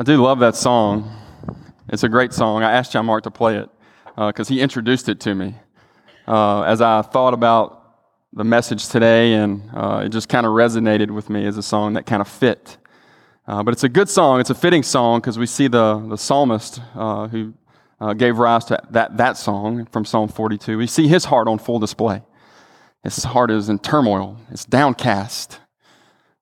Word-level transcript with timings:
I 0.00 0.02
do 0.02 0.16
love 0.16 0.38
that 0.38 0.56
song. 0.56 1.14
It's 1.90 2.04
a 2.04 2.08
great 2.08 2.32
song. 2.32 2.62
I 2.62 2.72
asked 2.72 2.92
John 2.92 3.04
Mark 3.04 3.24
to 3.24 3.30
play 3.30 3.58
it 3.58 3.68
because 4.16 4.50
uh, 4.50 4.54
he 4.54 4.62
introduced 4.62 5.10
it 5.10 5.20
to 5.20 5.34
me. 5.34 5.54
Uh, 6.26 6.62
as 6.62 6.80
I 6.80 7.02
thought 7.02 7.34
about 7.34 7.98
the 8.32 8.42
message 8.42 8.88
today, 8.88 9.34
and 9.34 9.60
uh, 9.74 10.04
it 10.06 10.08
just 10.08 10.30
kind 10.30 10.46
of 10.46 10.52
resonated 10.52 11.10
with 11.10 11.28
me 11.28 11.44
as 11.44 11.58
a 11.58 11.62
song 11.62 11.92
that 11.92 12.06
kind 12.06 12.22
of 12.22 12.28
fit. 12.28 12.78
Uh, 13.46 13.62
but 13.62 13.74
it's 13.74 13.84
a 13.84 13.90
good 13.90 14.08
song. 14.08 14.40
It's 14.40 14.48
a 14.48 14.54
fitting 14.54 14.82
song 14.82 15.20
because 15.20 15.38
we 15.38 15.44
see 15.44 15.68
the, 15.68 16.02
the 16.08 16.16
psalmist 16.16 16.80
uh, 16.94 17.28
who 17.28 17.52
uh, 18.00 18.14
gave 18.14 18.38
rise 18.38 18.64
to 18.66 18.82
that, 18.92 19.18
that 19.18 19.36
song 19.36 19.84
from 19.84 20.06
Psalm 20.06 20.28
42. 20.28 20.78
We 20.78 20.86
see 20.86 21.08
his 21.08 21.26
heart 21.26 21.46
on 21.46 21.58
full 21.58 21.78
display. 21.78 22.22
His 23.04 23.22
heart 23.24 23.50
is 23.50 23.68
in 23.68 23.78
turmoil, 23.78 24.38
it's 24.50 24.64
downcast. 24.64 25.60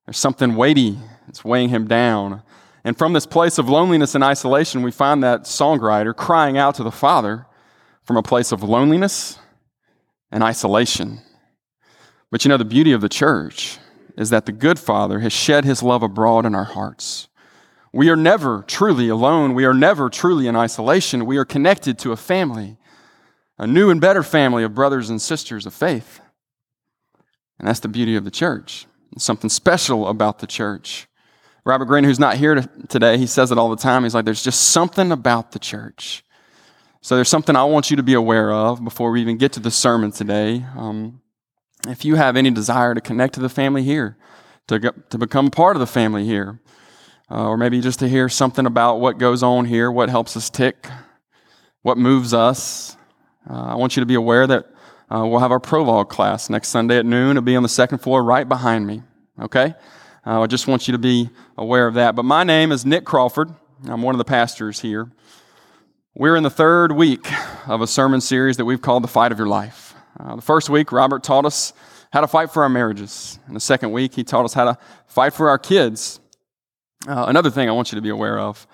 There's 0.06 0.16
something 0.16 0.54
weighty, 0.54 0.96
it's 1.26 1.44
weighing 1.44 1.70
him 1.70 1.88
down. 1.88 2.44
And 2.84 2.96
from 2.96 3.12
this 3.12 3.26
place 3.26 3.58
of 3.58 3.68
loneliness 3.68 4.14
and 4.14 4.24
isolation, 4.24 4.82
we 4.82 4.90
find 4.90 5.22
that 5.22 5.42
songwriter 5.42 6.14
crying 6.14 6.56
out 6.56 6.74
to 6.76 6.82
the 6.82 6.90
Father 6.90 7.46
from 8.04 8.16
a 8.16 8.22
place 8.22 8.52
of 8.52 8.62
loneliness 8.62 9.38
and 10.30 10.42
isolation. 10.42 11.20
But 12.30 12.44
you 12.44 12.48
know, 12.48 12.56
the 12.56 12.64
beauty 12.64 12.92
of 12.92 13.00
the 13.00 13.08
church 13.08 13.78
is 14.16 14.30
that 14.30 14.46
the 14.46 14.52
good 14.52 14.78
Father 14.78 15.20
has 15.20 15.32
shed 15.32 15.64
his 15.64 15.82
love 15.82 16.02
abroad 16.02 16.46
in 16.46 16.54
our 16.54 16.64
hearts. 16.64 17.28
We 17.92 18.10
are 18.10 18.16
never 18.16 18.64
truly 18.66 19.08
alone. 19.08 19.54
We 19.54 19.64
are 19.64 19.74
never 19.74 20.10
truly 20.10 20.46
in 20.46 20.56
isolation. 20.56 21.26
We 21.26 21.38
are 21.38 21.44
connected 21.44 21.98
to 22.00 22.12
a 22.12 22.16
family, 22.16 22.76
a 23.58 23.66
new 23.66 23.90
and 23.90 24.00
better 24.00 24.22
family 24.22 24.62
of 24.62 24.74
brothers 24.74 25.10
and 25.10 25.20
sisters 25.20 25.66
of 25.66 25.74
faith. 25.74 26.20
And 27.58 27.66
that's 27.66 27.80
the 27.80 27.88
beauty 27.88 28.14
of 28.14 28.24
the 28.24 28.30
church. 28.30 28.86
It's 29.12 29.24
something 29.24 29.50
special 29.50 30.06
about 30.06 30.38
the 30.38 30.46
church. 30.46 31.07
Robert 31.64 31.86
Greene, 31.86 32.04
who's 32.04 32.18
not 32.18 32.36
here 32.36 32.62
today, 32.88 33.18
he 33.18 33.26
says 33.26 33.52
it 33.52 33.58
all 33.58 33.68
the 33.68 33.76
time. 33.76 34.02
He's 34.02 34.14
like, 34.14 34.24
there's 34.24 34.42
just 34.42 34.70
something 34.70 35.12
about 35.12 35.52
the 35.52 35.58
church. 35.58 36.24
So 37.00 37.14
there's 37.14 37.28
something 37.28 37.56
I 37.56 37.64
want 37.64 37.90
you 37.90 37.96
to 37.96 38.02
be 38.02 38.14
aware 38.14 38.52
of 38.52 38.82
before 38.82 39.10
we 39.10 39.20
even 39.20 39.36
get 39.36 39.52
to 39.52 39.60
the 39.60 39.70
sermon 39.70 40.10
today. 40.10 40.64
Um, 40.76 41.20
if 41.86 42.04
you 42.04 42.16
have 42.16 42.36
any 42.36 42.50
desire 42.50 42.94
to 42.94 43.00
connect 43.00 43.34
to 43.34 43.40
the 43.40 43.48
family 43.48 43.82
here, 43.82 44.16
to, 44.66 44.92
to 45.10 45.18
become 45.18 45.50
part 45.50 45.76
of 45.76 45.80
the 45.80 45.86
family 45.86 46.24
here, 46.24 46.60
uh, 47.30 47.48
or 47.48 47.56
maybe 47.56 47.80
just 47.80 47.98
to 48.00 48.08
hear 48.08 48.28
something 48.28 48.66
about 48.66 48.96
what 48.96 49.18
goes 49.18 49.42
on 49.42 49.66
here, 49.66 49.92
what 49.92 50.08
helps 50.08 50.36
us 50.36 50.50
tick, 50.50 50.88
what 51.82 51.98
moves 51.98 52.34
us, 52.34 52.96
uh, 53.48 53.54
I 53.54 53.74
want 53.76 53.96
you 53.96 54.00
to 54.00 54.06
be 54.06 54.14
aware 54.14 54.46
that 54.46 54.66
uh, 55.10 55.24
we'll 55.26 55.38
have 55.38 55.52
our 55.52 55.60
prologue 55.60 56.10
class 56.10 56.50
next 56.50 56.68
Sunday 56.68 56.98
at 56.98 57.06
noon. 57.06 57.30
It'll 57.30 57.42
be 57.42 57.56
on 57.56 57.62
the 57.62 57.68
second 57.68 57.98
floor 57.98 58.22
right 58.22 58.46
behind 58.46 58.86
me. 58.86 59.02
Okay? 59.40 59.74
Uh, 60.28 60.42
I 60.42 60.46
just 60.46 60.66
want 60.66 60.86
you 60.86 60.92
to 60.92 60.98
be 60.98 61.30
aware 61.56 61.86
of 61.86 61.94
that. 61.94 62.14
But 62.14 62.26
my 62.26 62.44
name 62.44 62.70
is 62.70 62.84
Nick 62.84 63.06
Crawford. 63.06 63.48
I'm 63.86 64.02
one 64.02 64.14
of 64.14 64.18
the 64.18 64.26
pastors 64.26 64.78
here. 64.78 65.10
We're 66.14 66.36
in 66.36 66.42
the 66.42 66.50
third 66.50 66.92
week 66.92 67.26
of 67.66 67.80
a 67.80 67.86
sermon 67.86 68.20
series 68.20 68.58
that 68.58 68.66
we've 68.66 68.82
called 68.82 69.04
The 69.04 69.08
Fight 69.08 69.32
of 69.32 69.38
Your 69.38 69.46
Life. 69.46 69.94
Uh, 70.20 70.36
the 70.36 70.42
first 70.42 70.68
week, 70.68 70.92
Robert 70.92 71.22
taught 71.22 71.46
us 71.46 71.72
how 72.12 72.20
to 72.20 72.26
fight 72.26 72.50
for 72.50 72.62
our 72.62 72.68
marriages. 72.68 73.38
In 73.48 73.54
the 73.54 73.60
second 73.60 73.90
week, 73.90 74.14
he 74.16 74.22
taught 74.22 74.44
us 74.44 74.52
how 74.52 74.66
to 74.66 74.78
fight 75.06 75.32
for 75.32 75.48
our 75.48 75.56
kids. 75.56 76.20
Uh, 77.06 77.24
another 77.26 77.48
thing 77.48 77.66
I 77.70 77.72
want 77.72 77.90
you 77.90 77.96
to 77.96 78.02
be 78.02 78.10
aware 78.10 78.38
of 78.38 78.66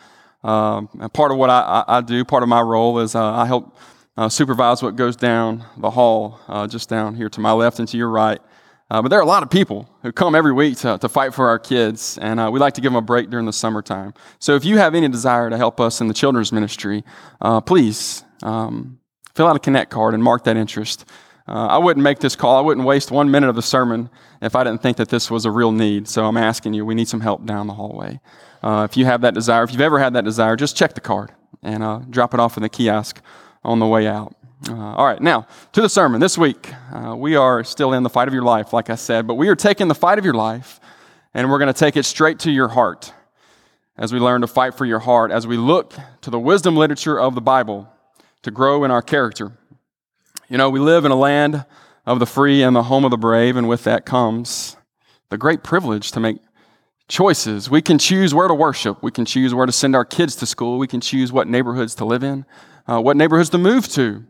uh, 0.43 0.81
part 1.13 1.31
of 1.31 1.39
what 1.39 1.51
I, 1.51 1.85
I, 1.87 1.99
I, 1.99 2.01
do, 2.01 2.25
part 2.25 2.43
of 2.43 2.49
my 2.49 2.63
role 2.63 2.99
is 2.99 3.15
uh, 3.15 3.33
I 3.33 3.47
help 3.47 3.79
uh, 4.17 4.29
supervise 4.29 4.83
what 4.83 4.97
goes 4.97 5.15
down 5.15 5.65
the 5.77 5.93
hall, 5.93 6.41
just 6.69 6.89
down 6.89 7.15
here 7.15 7.29
to 7.29 7.41
my 7.41 7.53
left 7.53 7.79
and 7.79 7.87
to 7.87 7.97
your 7.97 8.11
right. 8.11 8.41
Uh, 8.91 9.01
but 9.01 9.09
there 9.09 9.19
are 9.19 9.23
a 9.23 9.27
lot 9.27 9.43
of 9.43 9.51
people 9.51 9.89
who 10.03 10.13
come 10.13 10.35
every 10.35 10.53
week 10.53 10.77
to, 10.79 10.99
to 10.99 11.09
fight 11.09 11.33
for 11.33 11.49
our 11.49 11.59
kids, 11.59 12.19
and 12.21 12.39
uh, 12.39 12.51
we 12.53 12.61
like 12.61 12.75
to 12.75 12.81
give 12.81 12.93
them 12.93 12.97
a 12.97 13.03
break 13.03 13.31
during 13.31 13.47
the 13.47 13.53
summertime. 13.53 14.13
So 14.39 14.55
if 14.55 14.65
you 14.65 14.77
have 14.77 14.95
any 14.95 15.09
desire 15.09 15.49
to 15.49 15.57
help 15.57 15.81
us 15.81 16.01
in 16.01 16.09
the 16.09 16.15
children's 16.15 16.53
ministry, 16.53 17.03
uh, 17.41 17.61
please 17.63 18.25
um, 18.43 18.99
fill 19.35 19.47
out 19.47 19.57
a 19.57 19.59
Connect 19.59 19.91
card 19.91 20.13
and 20.15 20.23
mark 20.23 20.45
that 20.45 20.57
interest. 20.57 21.07
Uh, 21.47 21.67
I 21.67 21.79
wouldn't 21.79 22.03
make 22.03 22.21
this 22.21 22.37
call. 22.37 22.57
I 22.57 22.61
wouldn't 22.61 22.87
waste 22.87 23.11
one 23.11 23.31
minute 23.31 23.49
of 23.49 23.57
the 23.57 23.63
sermon 23.63 24.09
if 24.41 24.55
I 24.55 24.65
didn't 24.65 24.83
think 24.83 24.97
that 24.99 25.09
this 25.09 25.31
was 25.31 25.45
a 25.45 25.51
real 25.51 25.73
need. 25.73 26.09
So 26.09 26.25
I'm 26.27 26.37
asking 26.37 26.75
you, 26.75 26.87
we 26.87 26.95
need 26.95 27.09
some 27.09 27.21
help 27.21 27.45
down 27.45 27.67
the 27.67 27.75
hallway. 27.75 28.21
Uh, 28.63 28.87
if 28.89 28.97
you 28.97 29.05
have 29.05 29.21
that 29.23 29.35
desire, 29.35 29.63
if 29.63 29.73
you've 29.73 29.81
ever 29.81 29.99
had 29.99 30.15
that 30.15 30.25
desire, 30.25 30.57
just 30.57 30.77
check 30.77 30.95
the 30.95 31.01
card 31.01 31.33
and 31.63 31.83
uh, 31.83 32.01
drop 32.09 32.33
it 32.33 32.41
off 32.41 32.57
in 32.57 32.63
the 32.63 32.69
kiosk 32.69 33.21
on 33.63 33.79
the 33.79 33.87
way 33.87 34.07
out. 34.07 34.35
Uh, 34.69 34.75
all 34.75 35.05
right, 35.05 35.21
now 35.21 35.47
to 35.73 35.83
the 35.83 35.89
sermon. 35.89 36.21
This 36.21 36.39
week, 36.39 36.73
uh, 36.93 37.15
we 37.17 37.37
are 37.37 37.65
still 37.65 37.93
in 37.93 38.03
the 38.03 38.09
fight 38.09 38.29
of 38.29 38.35
your 38.35 38.45
life, 38.45 38.73
like 38.73 38.89
I 38.89 38.95
said, 38.95 39.27
but 39.27 39.35
we 39.35 39.49
are 39.49 39.57
taking 39.57 39.89
the 39.89 39.95
fight 39.95 40.19
of 40.19 40.25
your 40.25 40.35
life 40.35 40.81
and 41.35 41.51
we're 41.51 41.59
going 41.59 41.73
to 41.73 41.79
take 41.79 41.97
it 41.97 42.05
straight 42.05 42.39
to 42.41 42.51
your 42.51 42.69
heart 42.69 43.13
as 43.97 44.13
we 44.13 44.19
learn 44.19 44.41
to 44.41 44.47
fight 44.47 44.75
for 44.75 44.87
your 44.87 45.01
heart, 45.01 45.31
as 45.31 45.47
we 45.47 45.57
look 45.57 45.95
to 46.23 46.31
the 46.31 46.39
wisdom 46.39 46.77
literature 46.77 47.19
of 47.21 47.35
the 47.35 47.41
Bible 47.41 47.89
to 48.43 48.51
grow 48.51 48.85
in 48.85 48.91
our 48.91 49.03
character. 49.03 49.53
You 50.49 50.59
know, 50.59 50.71
we 50.71 50.81
live 50.81 51.05
in 51.05 51.13
a 51.13 51.17
land 51.17 51.65
of 52.07 52.19
the 52.19 52.27
free 52.27 52.63
and 52.63 52.75
the 52.75 52.85
home 52.85 53.05
of 53.05 53.11
the 53.11 53.17
brave, 53.17 53.57
and 53.57 53.69
with 53.69 53.85
that 53.85 54.07
comes 54.07 54.77
the 55.31 55.39
great 55.39 55.63
privilege 55.63 56.13
to 56.13 56.21
make 56.21 56.39
choices. 57.09 57.69
We 57.69 57.83
can 57.83 57.99
choose 57.99 58.35
where 58.35 58.49
to 58.49 58.55
worship, 58.55 59.03
we 59.03 59.11
can 59.11 59.25
choose 59.25 59.55
where 59.55 59.67
to 59.67 59.73
send 59.73 59.95
our 59.95 60.05
kids 60.05 60.37
to 60.37 60.47
school, 60.47 60.79
we 60.79 60.87
can 60.87 61.01
choose 61.01 61.33
what 61.33 61.49
neighborhoods 61.49 61.95
to 61.97 62.05
live 62.05 62.23
in, 62.23 62.47
uh, 62.87 63.01
what 63.01 63.17
neighborhoods 63.17 63.51
to 63.51 63.59
move 63.59 63.89
to. 63.89 64.25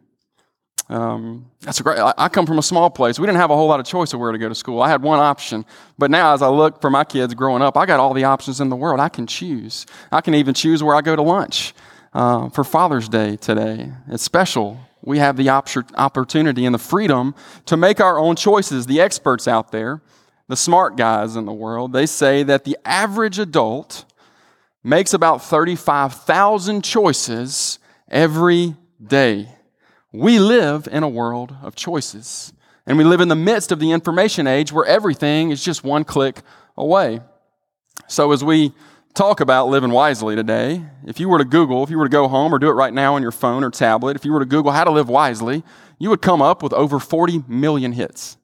Um, 0.88 1.50
that's 1.60 1.80
a 1.80 1.82
great. 1.82 1.98
I, 1.98 2.12
I, 2.18 2.28
come 2.28 2.44
from 2.44 2.58
a 2.58 2.62
small 2.62 2.90
place. 2.90 3.18
We 3.18 3.26
didn't 3.26 3.38
have 3.38 3.50
a 3.50 3.56
whole 3.56 3.68
lot 3.68 3.80
of 3.80 3.86
choice 3.86 4.12
of 4.12 4.20
where 4.20 4.32
to 4.32 4.38
go 4.38 4.50
to 4.50 4.54
school. 4.54 4.82
I 4.82 4.88
had 4.88 5.02
one 5.02 5.18
option, 5.18 5.64
but 5.96 6.10
now 6.10 6.34
as 6.34 6.42
I 6.42 6.48
look 6.48 6.82
for 6.82 6.90
my 6.90 7.04
kids 7.04 7.32
growing 7.32 7.62
up, 7.62 7.76
I 7.76 7.86
got 7.86 8.00
all 8.00 8.12
the 8.12 8.24
options 8.24 8.60
in 8.60 8.68
the 8.68 8.76
world. 8.76 9.00
I 9.00 9.08
can 9.08 9.26
choose. 9.26 9.86
I 10.12 10.20
can 10.20 10.34
even 10.34 10.52
choose 10.52 10.82
where 10.82 10.94
I 10.94 11.00
go 11.00 11.16
to 11.16 11.22
lunch 11.22 11.74
uh, 12.12 12.50
for 12.50 12.64
Father's 12.64 13.08
Day 13.08 13.36
today. 13.36 13.92
It's 14.08 14.22
special. 14.22 14.78
We 15.00 15.18
have 15.18 15.36
the 15.36 15.48
op- 15.48 15.68
opportunity 15.96 16.66
and 16.66 16.74
the 16.74 16.78
freedom 16.78 17.34
to 17.66 17.76
make 17.76 18.00
our 18.00 18.18
own 18.18 18.36
choices. 18.36 18.86
The 18.86 19.00
experts 19.00 19.48
out 19.48 19.72
there, 19.72 20.02
the 20.48 20.56
smart 20.56 20.96
guys 20.96 21.34
in 21.34 21.46
the 21.46 21.52
world, 21.52 21.94
they 21.94 22.06
say 22.06 22.42
that 22.42 22.64
the 22.64 22.76
average 22.84 23.38
adult 23.38 24.04
makes 24.82 25.14
about 25.14 25.42
35,000 25.42 26.84
choices 26.84 27.78
every 28.08 28.76
day. 29.04 29.53
We 30.14 30.38
live 30.38 30.86
in 30.86 31.02
a 31.02 31.08
world 31.08 31.56
of 31.60 31.74
choices. 31.74 32.52
And 32.86 32.96
we 32.96 33.02
live 33.02 33.20
in 33.20 33.26
the 33.26 33.34
midst 33.34 33.72
of 33.72 33.80
the 33.80 33.90
information 33.90 34.46
age 34.46 34.70
where 34.70 34.84
everything 34.84 35.50
is 35.50 35.64
just 35.64 35.82
one 35.82 36.04
click 36.04 36.42
away. 36.76 37.18
So, 38.06 38.30
as 38.30 38.44
we 38.44 38.72
talk 39.14 39.40
about 39.40 39.66
living 39.66 39.90
wisely 39.90 40.36
today, 40.36 40.84
if 41.04 41.18
you 41.18 41.28
were 41.28 41.38
to 41.38 41.44
Google, 41.44 41.82
if 41.82 41.90
you 41.90 41.98
were 41.98 42.04
to 42.04 42.10
go 42.10 42.28
home 42.28 42.54
or 42.54 42.60
do 42.60 42.68
it 42.68 42.74
right 42.74 42.94
now 42.94 43.16
on 43.16 43.22
your 43.22 43.32
phone 43.32 43.64
or 43.64 43.72
tablet, 43.72 44.14
if 44.14 44.24
you 44.24 44.32
were 44.32 44.38
to 44.38 44.46
Google 44.46 44.70
how 44.70 44.84
to 44.84 44.92
live 44.92 45.08
wisely, 45.08 45.64
you 45.98 46.10
would 46.10 46.22
come 46.22 46.40
up 46.40 46.62
with 46.62 46.72
over 46.72 47.00
40 47.00 47.42
million 47.48 47.90
hits 47.90 48.36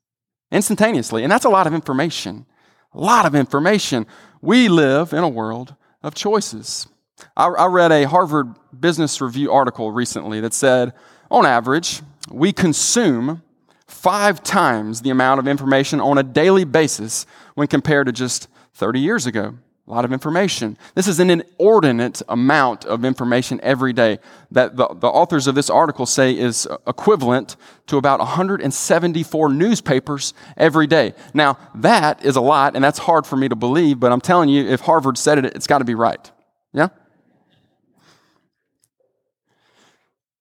instantaneously. 0.51 1.23
And 1.23 1.31
that's 1.31 1.45
a 1.45 1.51
lot 1.51 1.69
of 1.69 1.75
information. 1.75 2.47
A 2.95 2.99
lot 2.99 3.27
of 3.27 3.37
information. 3.37 4.09
We 4.43 4.69
live 4.69 5.13
in 5.13 5.23
a 5.23 5.29
world 5.29 5.77
of 6.03 6.17
choices. 6.17 6.89
I, 7.37 7.47
I 7.47 7.67
read 7.67 7.93
a 7.93 8.09
Harvard 8.09 8.57
Business 8.77 9.21
Review 9.21 9.53
article 9.53 9.93
recently 9.93 10.41
that 10.41 10.53
said 10.53 10.95
on 11.31 11.47
average, 11.47 12.03
we 12.31 12.53
consume 12.53 13.43
five 13.87 14.43
times 14.43 15.03
the 15.03 15.11
amount 15.11 15.41
of 15.41 15.49
information 15.49 16.01
on 16.01 16.19
a 16.19 16.23
daily 16.23 16.65
basis 16.65 17.27
when 17.55 17.67
compared 17.67 18.07
to 18.07 18.13
just 18.13 18.49
30 18.75 19.01
years 19.01 19.27
ago. 19.27 19.55
A 19.87 19.91
lot 19.91 20.05
of 20.05 20.13
information. 20.13 20.79
This 20.95 21.09
is 21.09 21.19
an 21.19 21.31
inordinate 21.31 22.23
amount 22.29 22.85
of 22.85 23.05
information 23.05 23.59
every 23.61 23.93
day 23.93 24.21
that 24.53 24.77
the, 24.77 24.87
the 24.87 25.09
authors 25.09 25.49
of 25.49 25.57
this 25.57 25.69
article 25.69 26.07
say 26.07 26.33
is 26.33 26.69
equivalent 26.87 27.57
to 27.89 27.97
about 27.97 28.21
174 28.21 29.49
newspapers 29.49 30.33
every 30.57 30.87
day. 30.87 31.15
Now, 31.35 31.59
that 31.75 32.25
is 32.25 32.37
a 32.37 32.41
lot, 32.41 32.77
and 32.77 32.85
that's 32.85 33.01
hard 33.01 33.27
for 33.27 33.37
me 33.37 33.49
to 33.49 33.57
believe, 33.57 33.99
but 33.99 34.13
I'm 34.13 34.21
telling 34.21 34.49
you, 34.49 34.65
if 34.69 34.83
Harvard 34.83 35.19
said 35.19 35.39
it, 35.39 35.57
it's 35.57 35.67
got 35.67 35.79
to 35.79 35.85
be 35.85 35.97
right. 35.97 36.31
Yeah? 36.73 36.91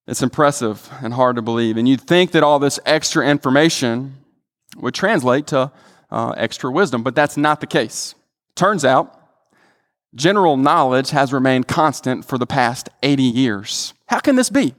It's 0.10 0.24
impressive 0.24 0.90
and 1.04 1.14
hard 1.14 1.36
to 1.36 1.44
believe. 1.44 1.78
And 1.78 1.88
you'd 1.88 2.02
think 2.02 2.32
that 2.32 2.42
all 2.42 2.58
this 2.58 2.80
extra 2.84 3.28
information 3.28 4.16
would 4.76 4.96
translate 4.96 5.46
to 5.48 5.72
uh, 6.10 6.32
extra 6.32 6.72
wisdom, 6.72 7.04
but 7.04 7.14
that's 7.14 7.38
not 7.38 7.62
the 7.62 7.68
case. 7.68 8.16
Turns 8.56 8.84
out, 8.84 9.16
general 10.16 10.58
knowledge 10.58 11.12
has 11.12 11.32
remained 11.32 11.68
constant 11.68 12.26
for 12.26 12.40
the 12.40 12.48
past 12.48 12.90
80 13.04 13.22
years. 13.22 13.94
How 14.08 14.20
can 14.20 14.36
this 14.36 14.50
be? 14.50 14.74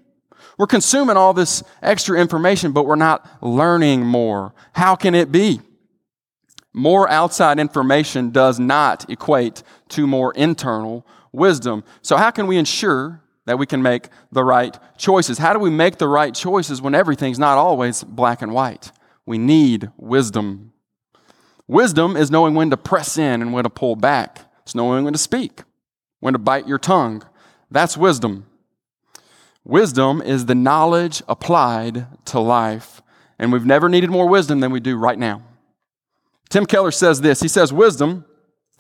We're 0.59 0.67
consuming 0.67 1.17
all 1.17 1.33
this 1.33 1.63
extra 1.81 2.19
information, 2.19 2.73
but 2.73 2.85
we're 2.85 2.97
not 2.97 3.25
learning 3.41 4.05
more. 4.05 4.53
How 4.73 4.97
can 4.97 5.15
it 5.15 5.31
be? 5.31 5.61
More 6.73 7.09
outside 7.09 7.61
information 7.61 8.31
does 8.31 8.59
not 8.59 9.09
equate 9.09 9.63
to 9.91 10.09
more 10.09 10.33
internal 10.35 11.07
wisdom. 11.31 11.85
So, 12.03 12.17
how 12.17 12.33
can 12.33 12.49
we 12.49 12.57
ensure 12.57 13.23
that 13.51 13.59
we 13.59 13.67
can 13.67 13.83
make 13.83 14.11
the 14.31 14.45
right 14.45 14.79
choices. 14.97 15.39
How 15.39 15.53
do 15.53 15.59
we 15.59 15.71
make 15.71 15.99
the 15.99 16.07
right 16.07 16.33
choices 16.33 16.81
when 16.81 16.95
everything's 16.95 17.37
not 17.37 17.59
always 17.59 18.05
black 18.05 18.43
and 18.43 18.55
white? 18.55 18.93
We 19.27 19.39
need 19.39 19.91
wisdom. 19.97 20.73
Wisdom 21.67 22.17
is 22.17 22.31
knowing 22.31 22.55
when 22.55 22.71
to 22.71 22.77
press 22.77 23.19
in 23.19 23.43
and 23.43 23.53
when 23.53 23.65
to 23.65 23.71
pull 23.71 23.97
back, 23.97 24.43
it's 24.63 24.73
knowing 24.73 25.03
when 25.03 25.15
to 25.15 25.19
speak. 25.19 25.65
when 26.21 26.33
to 26.33 26.39
bite 26.39 26.69
your 26.69 26.79
tongue. 26.79 27.25
That's 27.73 27.97
wisdom. 27.97 28.47
Wisdom 29.65 30.23
is 30.23 30.47
the 30.47 30.55
knowledge 30.55 31.21
applied 31.27 32.07
to 32.27 32.39
life. 32.39 33.03
And 33.37 33.53
we've 33.53 33.67
never 33.67 33.89
needed 33.89 34.11
more 34.11 34.29
wisdom 34.29 34.61
than 34.61 34.71
we 34.71 34.79
do 34.79 34.97
right 34.97 35.19
now. 35.19 35.43
Tim 36.51 36.67
Keller 36.67 36.93
says 36.93 37.21
this 37.21 37.41
He 37.41 37.49
says, 37.49 37.73
Wisdom, 37.73 38.27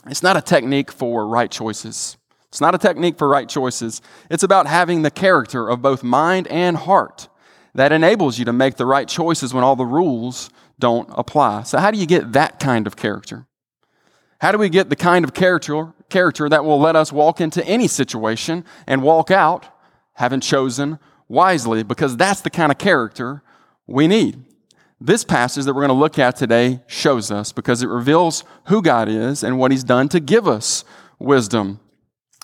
it's 0.06 0.22
not 0.22 0.36
a 0.36 0.40
technique 0.40 0.92
for 0.92 1.26
right 1.26 1.50
choices. 1.50 2.16
It's 2.50 2.60
not 2.60 2.74
a 2.74 2.78
technique 2.78 3.16
for 3.16 3.28
right 3.28 3.48
choices. 3.48 4.02
It's 4.28 4.42
about 4.42 4.66
having 4.66 5.02
the 5.02 5.10
character 5.10 5.68
of 5.68 5.82
both 5.82 6.02
mind 6.02 6.48
and 6.48 6.76
heart 6.76 7.28
that 7.74 7.92
enables 7.92 8.38
you 8.38 8.44
to 8.44 8.52
make 8.52 8.76
the 8.76 8.86
right 8.86 9.06
choices 9.06 9.54
when 9.54 9.62
all 9.62 9.76
the 9.76 9.84
rules 9.84 10.50
don't 10.78 11.08
apply. 11.12 11.62
So, 11.62 11.78
how 11.78 11.92
do 11.92 11.98
you 11.98 12.06
get 12.06 12.32
that 12.32 12.58
kind 12.58 12.88
of 12.88 12.96
character? 12.96 13.46
How 14.40 14.50
do 14.50 14.58
we 14.58 14.68
get 14.68 14.88
the 14.88 14.96
kind 14.96 15.24
of 15.24 15.32
character, 15.32 15.92
character 16.08 16.48
that 16.48 16.64
will 16.64 16.80
let 16.80 16.96
us 16.96 17.12
walk 17.12 17.40
into 17.40 17.64
any 17.66 17.86
situation 17.86 18.64
and 18.86 19.02
walk 19.02 19.30
out 19.30 19.66
having 20.14 20.40
chosen 20.40 20.98
wisely? 21.28 21.84
Because 21.84 22.16
that's 22.16 22.40
the 22.40 22.50
kind 22.50 22.72
of 22.72 22.78
character 22.78 23.42
we 23.86 24.08
need. 24.08 24.42
This 25.00 25.24
passage 25.24 25.66
that 25.66 25.74
we're 25.74 25.86
going 25.86 25.88
to 25.88 25.94
look 25.94 26.18
at 26.18 26.36
today 26.36 26.80
shows 26.86 27.30
us 27.30 27.52
because 27.52 27.82
it 27.82 27.88
reveals 27.88 28.44
who 28.66 28.82
God 28.82 29.08
is 29.08 29.44
and 29.44 29.58
what 29.58 29.70
He's 29.70 29.84
done 29.84 30.08
to 30.08 30.20
give 30.20 30.48
us 30.48 30.84
wisdom. 31.18 31.78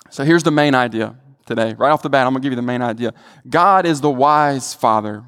So 0.09 0.23
here's 0.23 0.43
the 0.43 0.51
main 0.51 0.75
idea 0.75 1.15
today. 1.45 1.73
Right 1.73 1.91
off 1.91 2.01
the 2.01 2.09
bat, 2.09 2.27
I'm 2.27 2.33
going 2.33 2.41
to 2.41 2.45
give 2.45 2.51
you 2.51 2.57
the 2.57 2.61
main 2.61 2.81
idea. 2.81 3.13
God 3.49 3.85
is 3.85 4.01
the 4.01 4.09
wise 4.09 4.73
Father. 4.73 5.23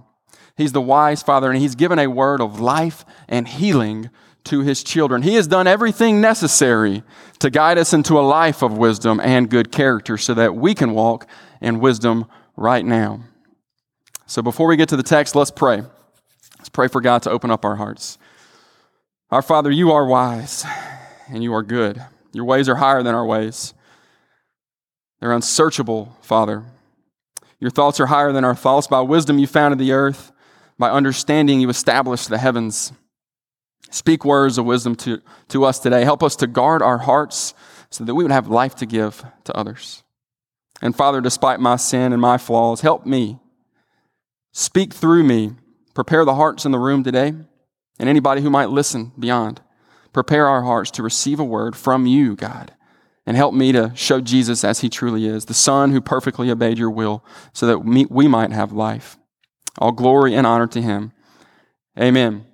He's 0.56 0.72
the 0.72 0.82
wise 0.82 1.24
Father, 1.24 1.50
and 1.50 1.60
He's 1.60 1.76
given 1.76 2.00
a 2.00 2.08
word 2.08 2.42
of 2.42 2.60
life 2.60 3.06
and 3.28 3.48
healing 3.48 4.10
to 4.46 4.62
His 4.62 4.84
children. 4.84 5.22
He 5.22 5.36
has 5.36 5.48
done 5.48 5.68
everything 5.68 6.22
necessary 6.22 7.04
to 7.40 7.50
guide 7.50 7.78
us 7.78 7.94
into 7.94 8.20
a 8.20 8.22
life 8.22 8.62
of 8.62 8.78
wisdom 8.78 9.20
and 9.20 9.50
good 9.50 9.72
character 9.72 10.18
so 10.18 10.34
that 10.34 10.56
we 10.56 10.74
can 10.74 10.92
walk 10.92 11.28
in 11.62 11.80
wisdom 11.80 12.26
right 12.56 12.86
now. 12.86 13.22
So 14.26 14.42
before 14.42 14.68
we 14.68 14.76
get 14.76 14.90
to 14.90 14.98
the 14.98 15.04
text, 15.04 15.36
let's 15.36 15.52
pray. 15.52 15.82
Let's 16.58 16.70
pray 16.70 16.88
for 16.90 17.02
God 17.02 17.24
to 17.24 17.32
open 17.32 17.52
up 17.52 17.64
our 17.64 17.78
hearts. 17.78 18.18
Our 19.32 19.42
Father, 19.42 19.72
you 19.72 19.92
are 19.92 20.06
wise 20.06 20.66
and 21.30 21.42
you 21.42 21.54
are 21.54 21.64
good. 21.64 22.04
Your 22.34 22.46
ways 22.46 22.68
are 22.68 22.76
higher 22.76 23.02
than 23.02 23.16
our 23.16 23.26
ways. 23.26 23.74
They're 25.20 25.32
unsearchable, 25.34 26.16
Father. 26.22 26.64
Your 27.60 27.72
thoughts 27.72 28.00
are 28.00 28.08
higher 28.08 28.32
than 28.32 28.46
our 28.46 28.56
thoughts. 28.56 28.88
By 28.88 29.02
wisdom, 29.02 29.38
you 29.38 29.48
founded 29.48 29.80
the 29.80 29.92
earth. 29.92 30.32
By 30.78 30.90
understanding, 30.90 31.60
you 31.60 31.70
established 31.70 32.30
the 32.30 32.38
heavens. 32.38 32.94
Speak 33.92 34.24
words 34.24 34.58
of 34.58 34.66
wisdom 34.66 34.96
to, 34.98 35.22
to 35.50 35.66
us 35.66 35.80
today. 35.80 36.04
Help 36.04 36.24
us 36.24 36.38
to 36.38 36.48
guard 36.48 36.82
our 36.82 37.00
hearts 37.00 37.54
so 37.90 38.06
that 38.06 38.16
we 38.16 38.24
would 38.24 38.32
have 38.32 38.48
life 38.48 38.76
to 38.76 38.86
give 38.86 39.26
to 39.44 39.58
others. 39.58 40.04
And 40.82 40.96
Father, 40.96 41.20
despite 41.20 41.60
my 41.60 41.76
sin 41.76 42.14
and 42.14 42.22
my 42.22 42.38
flaws, 42.38 42.82
help 42.82 43.06
me. 43.06 43.40
Speak 44.54 44.94
through 44.94 45.24
me. 45.24 45.52
Prepare 45.94 46.24
the 46.24 46.36
hearts 46.36 46.66
in 46.66 46.72
the 46.72 46.80
room 46.80 47.04
today 47.04 47.34
and 48.00 48.10
anybody 48.10 48.42
who 48.42 48.50
might 48.50 48.70
listen 48.70 49.12
beyond. 49.20 49.60
Prepare 50.14 50.48
our 50.48 50.62
hearts 50.62 50.92
to 50.92 51.04
receive 51.04 51.42
a 51.42 51.44
word 51.44 51.76
from 51.76 52.06
you, 52.06 52.38
God 52.38 52.72
and 53.26 53.38
help 53.38 53.54
me 53.54 53.72
to 53.72 53.92
show 53.96 54.22
Jesus 54.22 54.64
as 54.64 54.80
he 54.80 54.90
truly 54.90 55.28
is, 55.28 55.46
the 55.46 55.54
Son 55.54 55.92
who 55.92 56.02
perfectly 56.02 56.50
obeyed 56.50 56.78
your 56.78 56.90
will, 56.90 57.24
so 57.54 57.68
that 57.68 57.80
we 57.80 58.28
might 58.28 58.52
have 58.52 58.72
life. 58.72 59.18
All 59.78 59.92
glory 59.92 60.36
and 60.36 60.48
honor 60.48 60.68
to 60.68 60.82
him. 60.82 61.12
Amen. 62.00 62.46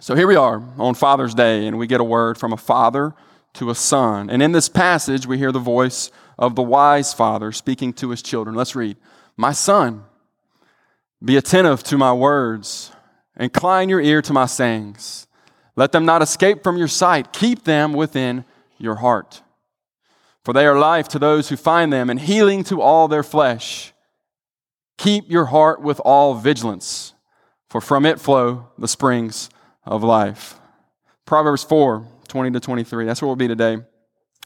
So 0.00 0.14
here 0.14 0.26
we 0.26 0.36
are 0.36 0.62
on 0.78 0.94
Father's 0.94 1.34
Day, 1.34 1.66
and 1.66 1.78
we 1.78 1.86
get 1.86 2.00
a 2.00 2.04
word 2.04 2.38
from 2.38 2.52
a 2.52 2.56
father 2.56 3.14
to 3.54 3.70
a 3.70 3.74
son. 3.74 4.30
And 4.30 4.42
in 4.42 4.52
this 4.52 4.68
passage, 4.68 5.26
we 5.26 5.38
hear 5.38 5.52
the 5.52 5.58
voice 5.58 6.10
of 6.38 6.54
the 6.54 6.62
wise 6.62 7.12
father 7.12 7.50
speaking 7.52 7.92
to 7.94 8.10
his 8.10 8.22
children. 8.22 8.54
Let's 8.54 8.76
read 8.76 8.96
My 9.36 9.52
son, 9.52 10.04
be 11.22 11.36
attentive 11.36 11.82
to 11.84 11.98
my 11.98 12.12
words, 12.12 12.92
incline 13.38 13.88
your 13.88 14.00
ear 14.00 14.22
to 14.22 14.32
my 14.32 14.46
sayings. 14.46 15.26
Let 15.76 15.92
them 15.92 16.04
not 16.04 16.22
escape 16.22 16.62
from 16.62 16.76
your 16.76 16.88
sight, 16.88 17.32
keep 17.32 17.64
them 17.64 17.92
within 17.92 18.44
your 18.78 18.96
heart 18.96 19.42
for 20.48 20.54
they 20.54 20.64
are 20.64 20.78
life 20.78 21.08
to 21.08 21.18
those 21.18 21.50
who 21.50 21.58
find 21.58 21.92
them 21.92 22.08
and 22.08 22.18
healing 22.18 22.64
to 22.64 22.80
all 22.80 23.06
their 23.06 23.22
flesh. 23.22 23.92
Keep 24.96 25.30
your 25.30 25.44
heart 25.44 25.82
with 25.82 26.00
all 26.06 26.36
vigilance, 26.36 27.12
for 27.68 27.82
from 27.82 28.06
it 28.06 28.18
flow 28.18 28.66
the 28.78 28.88
springs 28.88 29.50
of 29.84 30.02
life. 30.02 30.54
Proverbs 31.26 31.64
4 31.64 32.08
20 32.28 32.50
to 32.52 32.60
23. 32.60 33.04
That's 33.04 33.20
where 33.20 33.26
we'll 33.26 33.36
be 33.36 33.46
today. 33.46 33.76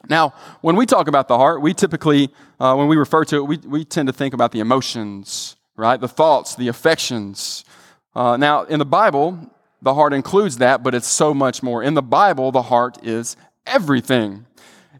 Now, 0.08 0.34
when 0.60 0.74
we 0.74 0.86
talk 0.86 1.06
about 1.06 1.28
the 1.28 1.36
heart, 1.36 1.62
we 1.62 1.72
typically, 1.72 2.30
uh, 2.58 2.74
when 2.74 2.88
we 2.88 2.96
refer 2.96 3.24
to 3.26 3.36
it, 3.36 3.46
we, 3.46 3.58
we 3.58 3.84
tend 3.84 4.08
to 4.08 4.12
think 4.12 4.34
about 4.34 4.50
the 4.50 4.58
emotions, 4.58 5.54
right? 5.76 6.00
The 6.00 6.08
thoughts, 6.08 6.56
the 6.56 6.66
affections. 6.66 7.64
Uh, 8.12 8.36
now, 8.36 8.64
in 8.64 8.80
the 8.80 8.84
Bible, 8.84 9.52
the 9.80 9.94
heart 9.94 10.12
includes 10.14 10.58
that, 10.58 10.82
but 10.82 10.96
it's 10.96 11.06
so 11.06 11.32
much 11.32 11.62
more. 11.62 11.80
In 11.80 11.94
the 11.94 12.02
Bible, 12.02 12.50
the 12.50 12.62
heart 12.62 12.98
is 13.04 13.36
everything. 13.66 14.46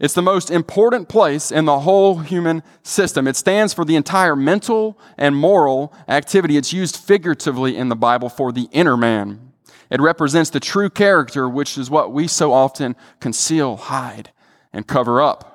It's 0.01 0.15
the 0.15 0.23
most 0.23 0.51
important 0.51 1.09
place 1.09 1.53
in 1.53 1.65
the 1.65 1.81
whole 1.81 2.19
human 2.19 2.63
system. 2.83 3.29
It 3.29 3.37
stands 3.37 3.73
for 3.73 3.85
the 3.85 3.97
entire 3.97 4.35
mental 4.35 4.99
and 5.17 5.37
moral 5.37 5.93
activity. 6.09 6.57
It's 6.57 6.73
used 6.73 6.97
figuratively 6.97 7.77
in 7.77 7.89
the 7.89 7.97
Bible 7.97 8.29
for 8.29 8.53
the 8.53 8.69
inner 8.73 8.97
man. 8.97 9.53
It 9.91 10.01
represents 10.01 10.51
the 10.51 10.61
true 10.61 10.89
character, 10.89 11.49
which 11.49 11.77
is 11.77 11.91
what 11.91 12.13
we 12.13 12.27
so 12.27 12.53
often 12.53 12.97
conceal, 13.21 13.77
hide, 13.77 14.31
and 14.73 14.87
cover 14.87 15.21
up. 15.21 15.53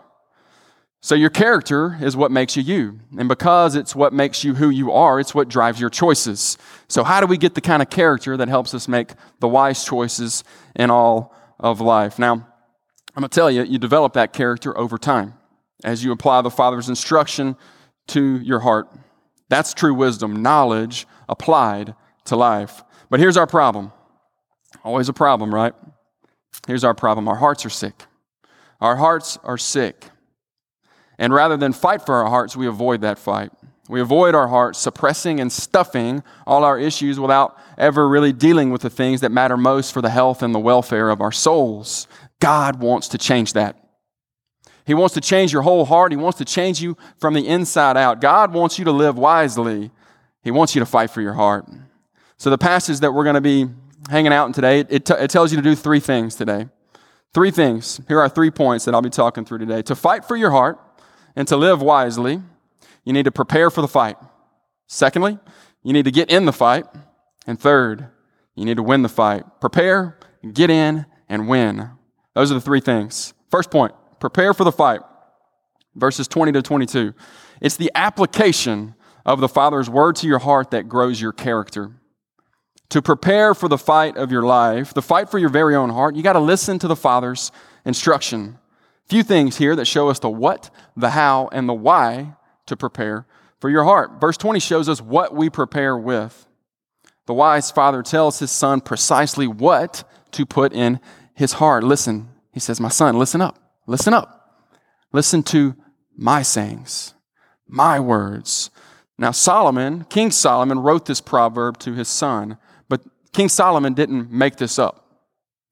So, 1.01 1.15
your 1.15 1.29
character 1.29 1.97
is 2.01 2.17
what 2.17 2.31
makes 2.31 2.55
you 2.55 2.63
you. 2.63 2.99
And 3.17 3.29
because 3.29 3.75
it's 3.75 3.95
what 3.95 4.13
makes 4.13 4.43
you 4.43 4.55
who 4.55 4.69
you 4.69 4.91
are, 4.91 5.19
it's 5.19 5.33
what 5.33 5.47
drives 5.47 5.79
your 5.79 5.89
choices. 5.89 6.57
So, 6.87 7.03
how 7.03 7.21
do 7.21 7.27
we 7.27 7.37
get 7.37 7.55
the 7.55 7.61
kind 7.61 7.81
of 7.81 7.89
character 7.89 8.35
that 8.37 8.47
helps 8.47 8.73
us 8.73 8.87
make 8.87 9.11
the 9.39 9.47
wise 9.47 9.83
choices 9.85 10.43
in 10.75 10.91
all 10.91 11.35
of 11.59 11.81
life? 11.81 12.19
Now, 12.19 12.47
I'm 13.17 13.21
going 13.21 13.31
to 13.31 13.35
tell 13.35 13.49
you, 13.49 13.63
you 13.63 13.79
develop 13.79 14.13
that 14.13 14.31
character 14.31 14.77
over 14.77 14.99
time 14.99 15.33
as 15.83 16.03
you 16.03 16.11
apply 16.11 16.43
the 16.43 16.51
Father's 16.51 16.87
instruction 16.87 17.57
to 18.09 18.37
your 18.41 18.59
heart. 18.59 18.89
That's 19.49 19.73
true 19.73 19.95
wisdom, 19.95 20.43
knowledge 20.43 21.07
applied 21.27 21.95
to 22.25 22.35
life. 22.35 22.83
But 23.09 23.19
here's 23.19 23.35
our 23.35 23.47
problem. 23.47 23.91
Always 24.83 25.09
a 25.09 25.13
problem, 25.13 25.51
right? 25.53 25.73
Here's 26.67 26.83
our 26.83 26.93
problem. 26.93 27.27
Our 27.27 27.37
hearts 27.37 27.65
are 27.65 27.71
sick. 27.71 28.05
Our 28.81 28.97
hearts 28.97 29.39
are 29.43 29.57
sick. 29.57 30.11
And 31.17 31.33
rather 31.33 31.57
than 31.57 31.73
fight 31.73 32.05
for 32.05 32.13
our 32.17 32.29
hearts, 32.29 32.55
we 32.55 32.67
avoid 32.67 33.01
that 33.01 33.17
fight. 33.17 33.51
We 33.89 33.99
avoid 33.99 34.35
our 34.35 34.47
hearts, 34.47 34.77
suppressing 34.77 35.39
and 35.39 35.51
stuffing 35.51 36.21
all 36.45 36.63
our 36.63 36.77
issues 36.77 37.19
without 37.19 37.57
ever 37.79 38.07
really 38.07 38.31
dealing 38.31 38.69
with 38.69 38.83
the 38.83 38.91
things 38.91 39.21
that 39.21 39.31
matter 39.31 39.57
most 39.57 39.91
for 39.91 40.03
the 40.03 40.09
health 40.11 40.43
and 40.43 40.53
the 40.53 40.59
welfare 40.59 41.09
of 41.09 41.19
our 41.19 41.31
souls. 41.31 42.07
God 42.39 42.79
wants 42.79 43.07
to 43.09 43.17
change 43.17 43.53
that. 43.53 43.75
He 44.85 44.93
wants 44.93 45.13
to 45.15 45.21
change 45.21 45.51
your 45.51 45.63
whole 45.63 45.85
heart. 45.85 46.11
He 46.11 46.17
wants 46.17 46.37
to 46.37 46.45
change 46.45 46.81
you 46.81 46.95
from 47.19 47.33
the 47.33 47.45
inside 47.45 47.97
out. 47.97 48.21
God 48.21 48.53
wants 48.53 48.79
you 48.79 48.85
to 48.85 48.91
live 48.91 49.17
wisely. 49.17 49.91
He 50.43 50.51
wants 50.51 50.75
you 50.75 50.79
to 50.79 50.85
fight 50.85 51.09
for 51.09 51.21
your 51.21 51.33
heart. 51.33 51.67
So, 52.37 52.49
the 52.49 52.57
passage 52.57 52.99
that 53.01 53.13
we're 53.13 53.23
going 53.23 53.35
to 53.35 53.41
be 53.41 53.67
hanging 54.09 54.31
out 54.31 54.45
in 54.45 54.53
today, 54.53 54.85
it, 54.87 55.05
t- 55.05 55.13
it 55.13 55.29
tells 55.29 55.51
you 55.51 55.57
to 55.57 55.61
do 55.63 55.75
three 55.75 55.99
things 55.99 56.35
today. 56.35 56.69
Three 57.33 57.51
things. 57.51 57.99
Here 58.07 58.19
are 58.19 58.29
three 58.29 58.51
points 58.51 58.85
that 58.85 58.95
I'll 58.95 59.01
be 59.01 59.09
talking 59.09 59.43
through 59.43 59.59
today. 59.59 59.81
To 59.83 59.95
fight 59.95 60.23
for 60.23 60.37
your 60.37 60.51
heart 60.51 60.79
and 61.35 61.47
to 61.49 61.57
live 61.57 61.81
wisely, 61.81 62.41
you 63.03 63.13
need 63.13 63.25
to 63.25 63.31
prepare 63.31 63.69
for 63.69 63.81
the 63.81 63.87
fight. 63.87 64.17
Secondly, 64.87 65.37
you 65.83 65.93
need 65.93 66.05
to 66.05 66.11
get 66.11 66.29
in 66.29 66.45
the 66.45 66.53
fight. 66.53 66.85
And 67.45 67.59
third, 67.59 68.07
you 68.55 68.65
need 68.65 68.77
to 68.77 68.83
win 68.83 69.01
the 69.01 69.09
fight. 69.09 69.43
Prepare, 69.59 70.17
get 70.53 70.69
in, 70.69 71.05
and 71.27 71.47
win. 71.47 71.89
Those 72.37 72.51
are 72.51 72.53
the 72.53 72.61
three 72.61 72.81
things. 72.81 73.33
First 73.49 73.71
point 73.71 73.95
prepare 74.19 74.53
for 74.53 74.63
the 74.63 74.71
fight. 74.71 75.01
Verses 75.95 76.27
20 76.27 76.51
to 76.51 76.61
22. 76.61 77.15
It's 77.61 77.77
the 77.77 77.91
application 77.95 78.93
of 79.25 79.39
the 79.39 79.47
Father's 79.47 79.89
word 79.89 80.17
to 80.17 80.27
your 80.27 80.37
heart 80.37 80.69
that 80.69 80.87
grows 80.87 81.19
your 81.19 81.31
character. 81.31 81.93
To 82.89 83.01
prepare 83.01 83.55
for 83.55 83.67
the 83.67 83.77
fight 83.79 84.17
of 84.17 84.31
your 84.31 84.43
life, 84.43 84.93
the 84.93 85.01
fight 85.01 85.31
for 85.31 85.39
your 85.39 85.49
very 85.49 85.75
own 85.75 85.89
heart, 85.89 86.15
you 86.15 86.21
got 86.21 86.33
to 86.33 86.39
listen 86.39 86.77
to 86.77 86.87
the 86.87 86.95
Father's 86.95 87.51
instruction. 87.85 88.59
Few 89.07 89.23
things 89.23 89.57
here 89.57 89.75
that 89.75 89.85
show 89.85 90.07
us 90.07 90.19
the 90.19 90.29
what, 90.29 90.69
the 90.95 91.09
how, 91.09 91.49
and 91.51 91.67
the 91.67 91.73
why 91.73 92.35
to 92.67 92.77
prepare 92.77 93.25
for 93.59 93.71
your 93.71 93.83
heart. 93.83 94.21
Verse 94.21 94.37
20 94.37 94.59
shows 94.59 94.87
us 94.87 95.01
what 95.01 95.33
we 95.33 95.49
prepare 95.49 95.97
with. 95.97 96.45
The 97.25 97.33
wise 97.33 97.71
father 97.71 98.03
tells 98.03 98.37
his 98.37 98.51
son 98.51 98.79
precisely 98.79 99.47
what 99.47 100.03
to 100.33 100.45
put 100.45 100.71
in 100.71 100.99
his 101.37 101.53
heart. 101.53 101.83
Listen, 101.83 102.29
he 102.51 102.59
says, 102.59 102.81
My 102.81 102.89
son, 102.89 103.17
listen 103.17 103.41
up. 103.41 103.57
Listen 103.85 104.13
up. 104.13 104.65
Listen 105.13 105.43
to 105.43 105.75
my 106.17 106.41
sayings, 106.41 107.13
my 107.67 107.99
words. 107.99 108.71
Now, 109.17 109.31
Solomon, 109.31 110.03
King 110.09 110.31
Solomon, 110.31 110.79
wrote 110.79 111.05
this 111.05 111.21
proverb 111.21 111.77
to 111.79 111.93
his 111.93 112.07
son, 112.07 112.57
but 112.89 113.01
King 113.31 113.49
Solomon 113.49 113.93
didn't 113.93 114.31
make 114.31 114.57
this 114.57 114.77
up. 114.77 115.23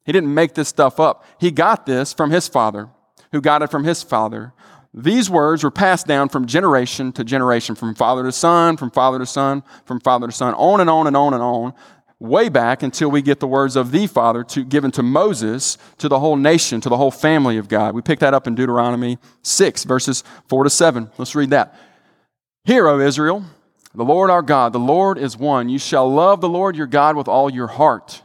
He 0.06 0.12
didn't 0.12 0.34
make 0.34 0.54
this 0.54 0.70
stuff 0.70 1.00
up. 1.00 1.26
He 1.40 1.52
got 1.52 1.86
this 1.86 2.14
from 2.14 2.32
his 2.32 2.48
father, 2.48 2.90
who 3.32 3.42
got 3.42 3.64
it 3.64 3.72
from 3.72 3.84
his 3.84 4.04
father. 4.04 4.54
these 4.94 5.30
words 5.30 5.64
were 5.64 5.72
passed 5.72 6.08
down 6.08 6.30
from 6.30 6.46
generation 6.46 7.12
to 7.12 7.24
generation, 7.24 7.76
from 7.76 7.96
father 7.96 8.24
to 8.24 8.32
son, 8.32 8.78
from 8.78 8.92
father 8.92 9.20
to 9.20 9.26
son, 9.26 9.64
from 9.86 10.00
father 10.00 10.28
to 10.28 10.32
son, 10.32 10.54
on 10.54 10.80
and 10.80 10.90
on 10.90 11.08
and 11.08 11.18
on 11.18 11.34
and 11.34 11.44
on, 11.44 11.74
way 12.20 12.50
back 12.50 12.82
until 12.82 13.12
we 13.12 13.22
get 13.22 13.40
the 13.40 13.48
words 13.48 13.76
of 13.76 13.92
the 13.92 14.08
Father 14.08 14.44
to, 14.44 14.64
given 14.64 14.92
to 14.92 15.04
Moses, 15.04 15.78
to 15.98 16.08
the 16.08 16.20
whole 16.20 16.36
nation, 16.36 16.82
to 16.82 16.90
the 16.90 16.98
whole 16.98 17.12
family 17.12 17.58
of 17.58 17.68
God. 17.68 17.94
We 17.94 18.02
pick 18.02 18.20
that 18.20 18.34
up 18.34 18.48
in 18.48 18.56
Deuteronomy 18.56 19.18
6, 19.44 19.84
verses 19.84 20.24
4 20.48 20.64
to 20.64 20.70
7. 20.70 21.10
Let's 21.18 21.36
read 21.36 21.50
that. 21.50 21.78
Hear, 22.64 22.88
O 22.88 23.00
Israel, 23.00 23.44
the 23.94 24.06
Lord 24.06 24.30
our 24.30 24.42
God, 24.42 24.74
the 24.74 24.80
Lord 24.80 25.18
is 25.18 25.38
one. 25.38 25.70
You 25.70 25.78
shall 25.78 26.12
love 26.12 26.42
the 26.42 26.50
Lord 26.50 26.76
your 26.76 26.88
God 26.88 27.16
with 27.16 27.28
all 27.28 27.50
your 27.50 27.68
heart, 27.68 28.22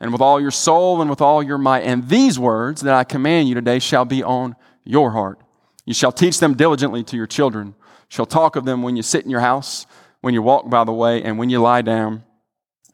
and 0.00 0.12
with 0.12 0.20
all 0.20 0.40
your 0.40 0.50
soul, 0.50 1.00
and 1.00 1.08
with 1.08 1.20
all 1.20 1.42
your 1.42 1.58
might. 1.58 1.84
And 1.84 2.08
these 2.08 2.38
words 2.38 2.82
that 2.82 2.94
I 2.94 3.04
command 3.04 3.48
you 3.48 3.54
today 3.54 3.78
shall 3.78 4.04
be 4.04 4.22
on 4.22 4.56
your 4.84 5.12
heart. 5.12 5.40
You 5.84 5.94
shall 5.94 6.12
teach 6.12 6.40
them 6.40 6.54
diligently 6.54 7.04
to 7.04 7.16
your 7.16 7.26
children, 7.26 7.74
shall 8.08 8.26
talk 8.26 8.56
of 8.56 8.64
them 8.64 8.82
when 8.82 8.96
you 8.96 9.02
sit 9.02 9.24
in 9.24 9.30
your 9.30 9.40
house, 9.40 9.86
when 10.20 10.34
you 10.34 10.42
walk 10.42 10.68
by 10.68 10.84
the 10.84 10.92
way, 10.92 11.22
and 11.22 11.38
when 11.38 11.48
you 11.48 11.60
lie 11.60 11.82
down, 11.82 12.24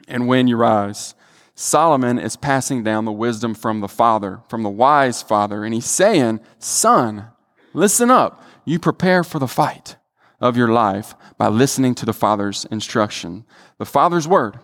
and 0.09 0.27
when 0.27 0.49
you 0.49 0.57
rise. 0.57 1.15
Solomon 1.55 2.19
is 2.19 2.37
passing 2.37 2.83
down 2.83 3.05
the 3.05 3.13
wisdom 3.13 3.55
from 3.55 3.81
the 3.81 3.89
Father, 3.89 4.41
from 4.49 4.63
the 4.63 4.71
wise 4.71 5.23
Father, 5.23 5.65
and 5.65 5.75
he's 5.75 5.87
saying, 5.87 6.41
Son, 6.59 7.27
listen 7.73 8.11
up. 8.11 8.43
You 8.65 8.79
prepare 8.79 9.23
for 9.25 9.39
the 9.39 9.49
fight 9.49 9.97
of 10.41 10.57
your 10.57 10.69
life 10.69 11.15
by 11.37 11.49
listening 11.49 11.95
to 11.97 12.07
the 12.07 12.13
Father's 12.13 12.65
instruction. 12.67 13.45
The 13.79 13.87
Father's 13.87 14.27
word, 14.27 14.59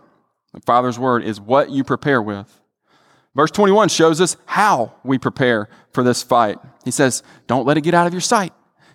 the 0.52 0.60
Father's 0.60 0.98
word 0.98 1.24
is 1.24 1.40
what 1.40 1.70
you 1.70 1.84
prepare 1.84 2.22
with. 2.22 2.60
Verse 3.34 3.50
21 3.50 3.88
shows 3.88 4.20
us 4.20 4.36
how 4.46 4.94
we 5.04 5.18
prepare 5.18 5.68
for 5.92 6.02
this 6.02 6.22
fight. 6.22 6.58
He 6.84 6.90
says, 6.90 7.22
Don't 7.46 7.66
let 7.66 7.76
it 7.76 7.82
get 7.82 7.94
out 7.94 8.06
of 8.06 8.12
your 8.12 8.20
sight. 8.20 8.52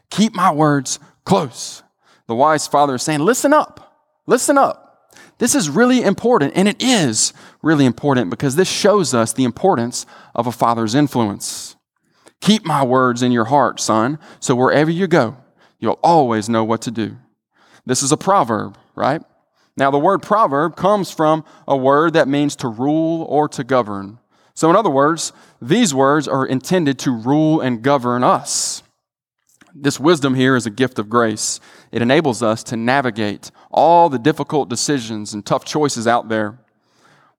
Keep 0.10 0.36
my 0.36 0.52
words 0.52 1.00
close. 1.26 1.84
The 2.28 2.36
wise 2.36 2.68
father 2.68 2.96
is 2.96 3.04
saying, 3.04 3.20
Listen 3.20 3.54
up. 3.54 4.04
Listen 4.26 4.58
up. 4.58 4.83
This 5.44 5.56
is 5.56 5.70
really 5.70 6.02
important, 6.02 6.54
and 6.56 6.70
it 6.70 6.82
is 6.82 7.34
really 7.62 7.86
important 7.86 8.30
because 8.30 8.56
this 8.56 8.70
shows 8.70 9.14
us 9.14 9.34
the 9.34 9.44
importance 9.44 10.06
of 10.34 10.48
a 10.48 10.54
father's 10.54 10.96
influence. 10.96 11.76
Keep 12.40 12.64
my 12.64 12.82
words 12.82 13.22
in 13.22 13.34
your 13.34 13.44
heart, 13.44 13.82
son, 13.82 14.20
so 14.40 14.56
wherever 14.56 14.90
you 14.90 15.06
go, 15.06 15.36
you'll 15.80 16.00
always 16.02 16.48
know 16.48 16.64
what 16.64 16.82
to 16.84 16.92
do. 16.92 17.18
This 17.86 18.02
is 18.02 18.14
a 18.14 18.16
proverb, 18.16 18.78
right? 18.96 19.22
Now, 19.76 19.92
the 19.92 20.00
word 20.00 20.22
proverb 20.22 20.78
comes 20.78 21.12
from 21.12 21.44
a 21.68 21.76
word 21.76 22.14
that 22.14 22.30
means 22.30 22.56
to 22.56 22.70
rule 22.70 23.24
or 23.24 23.50
to 23.50 23.66
govern. 23.66 24.20
So, 24.54 24.70
in 24.70 24.78
other 24.78 24.90
words, 24.90 25.34
these 25.62 25.94
words 25.94 26.26
are 26.26 26.46
intended 26.46 26.98
to 27.00 27.12
rule 27.12 27.60
and 27.60 27.82
govern 27.82 28.24
us. 28.24 28.73
This 29.76 30.00
wisdom 30.00 30.36
here 30.36 30.56
is 30.56 30.68
a 30.68 30.72
gift 30.72 31.00
of 31.00 31.10
grace. 31.10 31.60
It 31.92 32.04
enables 32.04 32.44
us 32.44 32.64
to 32.66 32.78
navigate 32.78 33.50
all 33.72 34.08
the 34.08 34.20
difficult 34.20 34.70
decisions 34.70 35.34
and 35.34 35.44
tough 35.44 35.66
choices 35.66 36.06
out 36.06 36.30
there 36.30 36.60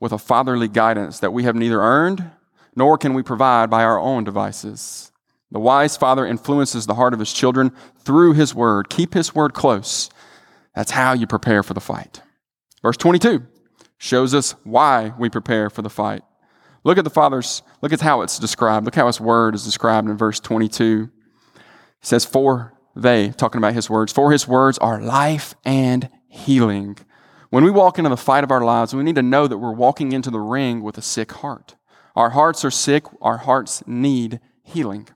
with 0.00 0.12
a 0.12 0.18
fatherly 0.18 0.66
guidance 0.66 1.20
that 1.20 1.32
we 1.32 1.44
have 1.44 1.54
neither 1.54 1.80
earned 1.80 2.30
nor 2.74 2.98
can 2.98 3.14
we 3.14 3.22
provide 3.22 3.70
by 3.70 3.84
our 3.84 4.00
own 4.00 4.24
devices. 4.24 5.12
The 5.52 5.60
wise 5.60 5.96
father 5.96 6.26
influences 6.26 6.86
the 6.86 6.94
heart 6.94 7.14
of 7.14 7.20
his 7.20 7.32
children 7.32 7.70
through 8.00 8.32
his 8.32 8.52
word. 8.52 8.90
Keep 8.90 9.14
his 9.14 9.32
word 9.32 9.54
close. 9.54 10.10
That's 10.74 10.90
how 10.90 11.12
you 11.12 11.28
prepare 11.28 11.62
for 11.62 11.74
the 11.74 11.80
fight. 11.80 12.20
Verse 12.82 12.96
22 12.96 13.46
shows 13.96 14.34
us 14.34 14.56
why 14.64 15.12
we 15.18 15.30
prepare 15.30 15.70
for 15.70 15.82
the 15.82 15.88
fight. 15.88 16.22
Look 16.82 16.98
at 16.98 17.04
the 17.04 17.10
Father's, 17.10 17.62
look 17.80 17.92
at 17.92 18.00
how 18.00 18.22
it's 18.22 18.40
described. 18.40 18.84
Look 18.84 18.96
how 18.96 19.06
his 19.06 19.20
word 19.20 19.54
is 19.54 19.64
described 19.64 20.08
in 20.08 20.16
verse 20.16 20.40
22. 20.40 21.10
Says, 22.04 22.26
For 22.26 22.74
they, 22.94 23.30
talking 23.30 23.58
about 23.58 23.72
his 23.72 23.88
words, 23.88 24.12
for 24.12 24.30
his 24.30 24.46
words 24.46 24.76
are 24.78 25.00
life 25.00 25.54
and 25.64 26.10
healing. 26.28 26.98
When 27.48 27.64
we 27.64 27.70
walk 27.70 27.98
into 27.98 28.10
the 28.10 28.16
fight 28.16 28.44
of 28.44 28.50
our 28.50 28.62
lives, 28.62 28.94
we 28.94 29.02
need 29.02 29.14
to 29.14 29.22
know 29.22 29.46
that 29.46 29.56
we're 29.56 29.72
walking 29.72 30.12
into 30.12 30.30
the 30.30 30.38
ring 30.38 30.82
with 30.82 30.98
a 30.98 31.02
sick 31.02 31.32
heart. 31.32 31.76
Our 32.14 32.30
hearts 32.30 32.62
are 32.62 32.70
sick, 32.70 33.04
our 33.22 33.38
hearts 33.38 33.82
need 33.86 34.40
healing. 34.62 35.08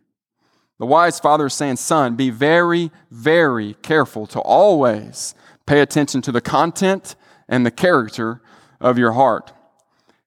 The 0.78 0.86
wise 0.86 1.20
father 1.20 1.46
is 1.46 1.54
saying, 1.54 1.76
Son, 1.76 2.16
be 2.16 2.30
very, 2.30 2.90
very 3.10 3.74
careful 3.82 4.26
to 4.28 4.40
always 4.40 5.34
pay 5.66 5.80
attention 5.80 6.22
to 6.22 6.32
the 6.32 6.40
content 6.40 7.16
and 7.48 7.66
the 7.66 7.70
character 7.70 8.40
of 8.80 8.96
your 8.96 9.12
heart. 9.12 9.52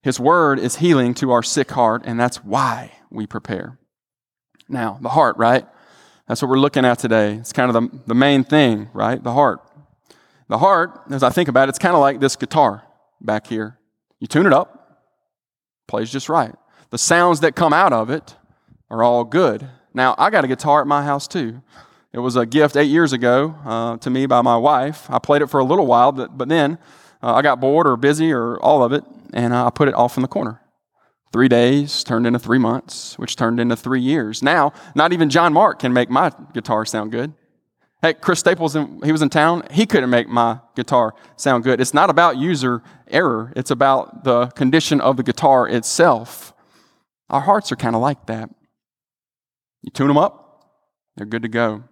His 0.04 0.20
word 0.20 0.60
is 0.60 0.76
healing 0.76 1.16
to 1.16 1.32
our 1.32 1.44
sick 1.44 1.72
heart, 1.72 2.04
and 2.06 2.20
that's 2.20 2.44
why 2.44 2.92
we 3.10 3.26
prepare. 3.26 3.80
Now, 4.70 5.00
the 5.02 5.10
heart, 5.10 5.38
right? 5.38 5.66
That's 6.32 6.42
what 6.42 6.48
we're 6.48 6.60
looking 6.60 6.86
at 6.86 6.98
today. 6.98 7.34
It's 7.34 7.52
kind 7.52 7.76
of 7.76 7.92
the, 7.92 8.00
the 8.08 8.16
main 8.16 8.46
thing, 8.46 8.88
right? 8.94 9.22
The 9.22 9.34
heart. 9.34 9.60
The 10.48 10.60
heart, 10.60 11.02
as 11.10 11.24
I 11.24 11.30
think 11.30 11.50
about 11.50 11.68
it, 11.68 11.72
it's 11.72 11.78
kind 11.78 11.94
of 11.94 12.00
like 12.00 12.22
this 12.22 12.38
guitar 12.38 12.84
back 13.20 13.48
here. 13.48 13.78
You 14.22 14.28
tune 14.28 14.46
it 14.46 14.54
up, 14.54 15.04
plays 15.90 16.10
just 16.10 16.30
right. 16.30 16.56
The 16.90 16.98
sounds 16.98 17.42
that 17.42 17.58
come 17.58 17.74
out 17.74 17.92
of 17.92 18.10
it 18.10 18.38
are 18.90 19.04
all 19.04 19.26
good. 19.26 19.68
Now, 19.94 20.16
I 20.18 20.30
got 20.30 20.46
a 20.46 20.48
guitar 20.48 20.80
at 20.80 20.88
my 20.88 21.04
house 21.04 21.28
too. 21.28 21.62
It 22.14 22.20
was 22.20 22.38
a 22.38 22.46
gift 22.46 22.78
eight 22.78 22.84
years 22.84 23.12
ago 23.12 23.54
uh, 23.66 23.98
to 23.98 24.10
me 24.10 24.26
by 24.26 24.42
my 24.42 24.56
wife. 24.56 25.10
I 25.10 25.20
played 25.20 25.42
it 25.42 25.48
for 25.48 25.60
a 25.60 25.66
little 25.66 25.86
while, 25.86 26.14
but, 26.14 26.38
but 26.38 26.48
then 26.48 26.78
uh, 27.22 27.34
I 27.34 27.42
got 27.42 27.60
bored 27.60 27.86
or 27.88 27.98
busy 27.98 28.32
or 28.32 28.58
all 28.62 28.86
of 28.86 28.94
it, 28.94 29.04
and 29.34 29.52
uh, 29.52 29.68
I 29.68 29.70
put 29.70 29.90
it 29.90 29.96
off 29.96 30.16
in 30.16 30.22
the 30.22 30.30
corner. 30.30 30.61
Three 31.32 31.48
days 31.48 32.04
turned 32.04 32.28
into 32.28 32.40
three 32.40 32.58
months, 32.58 33.18
which 33.18 33.36
turned 33.38 33.60
into 33.60 33.76
three 33.76 34.02
years. 34.02 34.44
Now, 34.44 34.74
not 34.96 35.14
even 35.14 35.30
John 35.30 35.54
Mark 35.54 35.80
can 35.80 35.94
make 35.94 36.10
my 36.10 36.32
guitar 36.54 36.86
sound 36.86 37.12
good. 37.12 37.34
Hey, 38.02 38.16
Chris 38.16 38.40
Staples, 38.40 38.74
he 38.74 39.12
was 39.12 39.22
in 39.22 39.30
town. 39.30 39.64
He 39.72 39.86
couldn't 39.86 40.10
make 40.10 40.28
my 40.28 40.60
guitar 40.76 41.14
sound 41.38 41.64
good. 41.64 41.80
It's 41.80 41.94
not 41.94 42.10
about 42.10 42.38
user 42.38 42.82
error, 43.08 43.54
it's 43.56 43.72
about 43.72 44.24
the 44.24 44.48
condition 44.48 45.00
of 45.00 45.18
the 45.18 45.24
guitar 45.24 45.70
itself. 45.70 46.54
Our 47.30 47.42
hearts 47.42 47.72
are 47.72 47.76
kind 47.76 47.96
of 47.96 48.02
like 48.02 48.26
that. 48.26 48.50
You 49.84 49.92
tune 49.92 50.08
them 50.08 50.18
up, 50.18 50.72
they're 51.16 51.26
good 51.26 51.44
to 51.44 51.48
go. 51.48 51.84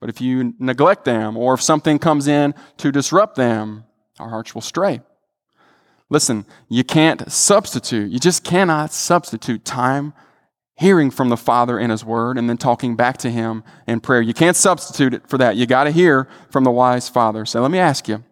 But 0.00 0.10
if 0.10 0.20
you 0.20 0.54
neglect 0.58 1.04
them, 1.04 1.36
or 1.36 1.54
if 1.54 1.62
something 1.62 1.98
comes 1.98 2.26
in 2.26 2.54
to 2.78 2.90
disrupt 2.90 3.36
them, 3.36 3.84
our 4.18 4.28
hearts 4.28 4.54
will 4.54 4.62
stray. 4.62 5.00
Listen, 6.12 6.44
you 6.68 6.84
can't 6.84 7.32
substitute, 7.32 8.12
you 8.12 8.18
just 8.18 8.44
cannot 8.44 8.92
substitute 8.92 9.64
time 9.64 10.12
hearing 10.76 11.10
from 11.10 11.30
the 11.30 11.38
Father 11.38 11.78
in 11.78 11.88
His 11.88 12.04
Word 12.04 12.36
and 12.36 12.50
then 12.50 12.58
talking 12.58 12.96
back 12.96 13.16
to 13.18 13.30
Him 13.30 13.64
in 13.86 13.98
prayer. 13.98 14.20
You 14.20 14.34
can't 14.34 14.54
substitute 14.54 15.14
it 15.14 15.26
for 15.26 15.38
that. 15.38 15.56
You 15.56 15.64
got 15.64 15.84
to 15.84 15.90
hear 15.90 16.28
from 16.50 16.64
the 16.64 16.70
wise 16.70 17.08
Father. 17.08 17.46
So 17.46 17.62
let 17.62 17.70
me 17.70 17.78
ask 17.78 18.08
you 18.08 18.22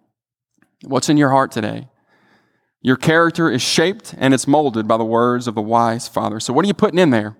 what's 0.82 1.08
in 1.08 1.16
your 1.16 1.30
heart 1.30 1.52
today? 1.52 1.88
Your 2.82 2.96
character 2.96 3.50
is 3.50 3.62
shaped 3.62 4.14
and 4.18 4.34
it's 4.34 4.46
molded 4.46 4.86
by 4.86 4.98
the 4.98 5.04
words 5.06 5.48
of 5.48 5.54
the 5.54 5.62
wise 5.62 6.06
Father. 6.06 6.38
So 6.38 6.52
what 6.52 6.66
are 6.66 6.68
you 6.68 6.74
putting 6.74 6.98
in 6.98 7.08
there? 7.08 7.34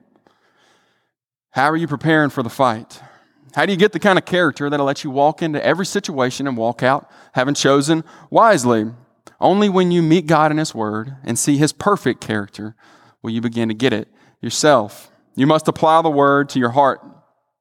How 1.50 1.68
are 1.68 1.76
you 1.76 1.86
preparing 1.86 2.30
for 2.30 2.42
the 2.42 2.48
fight? 2.48 3.02
How 3.54 3.66
do 3.66 3.72
you 3.72 3.78
get 3.78 3.92
the 3.92 4.00
kind 4.00 4.18
of 4.18 4.24
character 4.24 4.70
that'll 4.70 4.86
let 4.86 5.04
you 5.04 5.10
walk 5.10 5.42
into 5.42 5.62
every 5.62 5.84
situation 5.84 6.46
and 6.46 6.56
walk 6.56 6.82
out 6.82 7.10
having 7.34 7.52
chosen 7.52 8.04
wisely? 8.30 8.86
Only 9.40 9.68
when 9.68 9.90
you 9.90 10.02
meet 10.02 10.26
God 10.26 10.50
in 10.50 10.58
His 10.58 10.74
Word 10.74 11.16
and 11.24 11.38
see 11.38 11.56
His 11.56 11.72
perfect 11.72 12.20
character 12.20 12.74
will 13.22 13.30
you 13.30 13.40
begin 13.40 13.68
to 13.68 13.74
get 13.74 13.92
it 13.92 14.08
yourself. 14.40 15.10
You 15.34 15.46
must 15.46 15.68
apply 15.68 16.02
the 16.02 16.10
Word 16.10 16.48
to 16.50 16.58
your 16.58 16.70
heart 16.70 17.00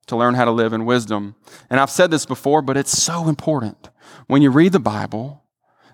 to 0.07 0.15
learn 0.15 0.33
how 0.33 0.45
to 0.45 0.51
live 0.51 0.73
in 0.73 0.85
wisdom. 0.85 1.35
And 1.69 1.79
I've 1.79 1.89
said 1.89 2.11
this 2.11 2.25
before, 2.25 2.61
but 2.61 2.77
it's 2.77 2.97
so 2.97 3.27
important. 3.27 3.89
When 4.27 4.41
you 4.41 4.49
read 4.49 4.71
the 4.71 4.79
Bible, 4.79 5.43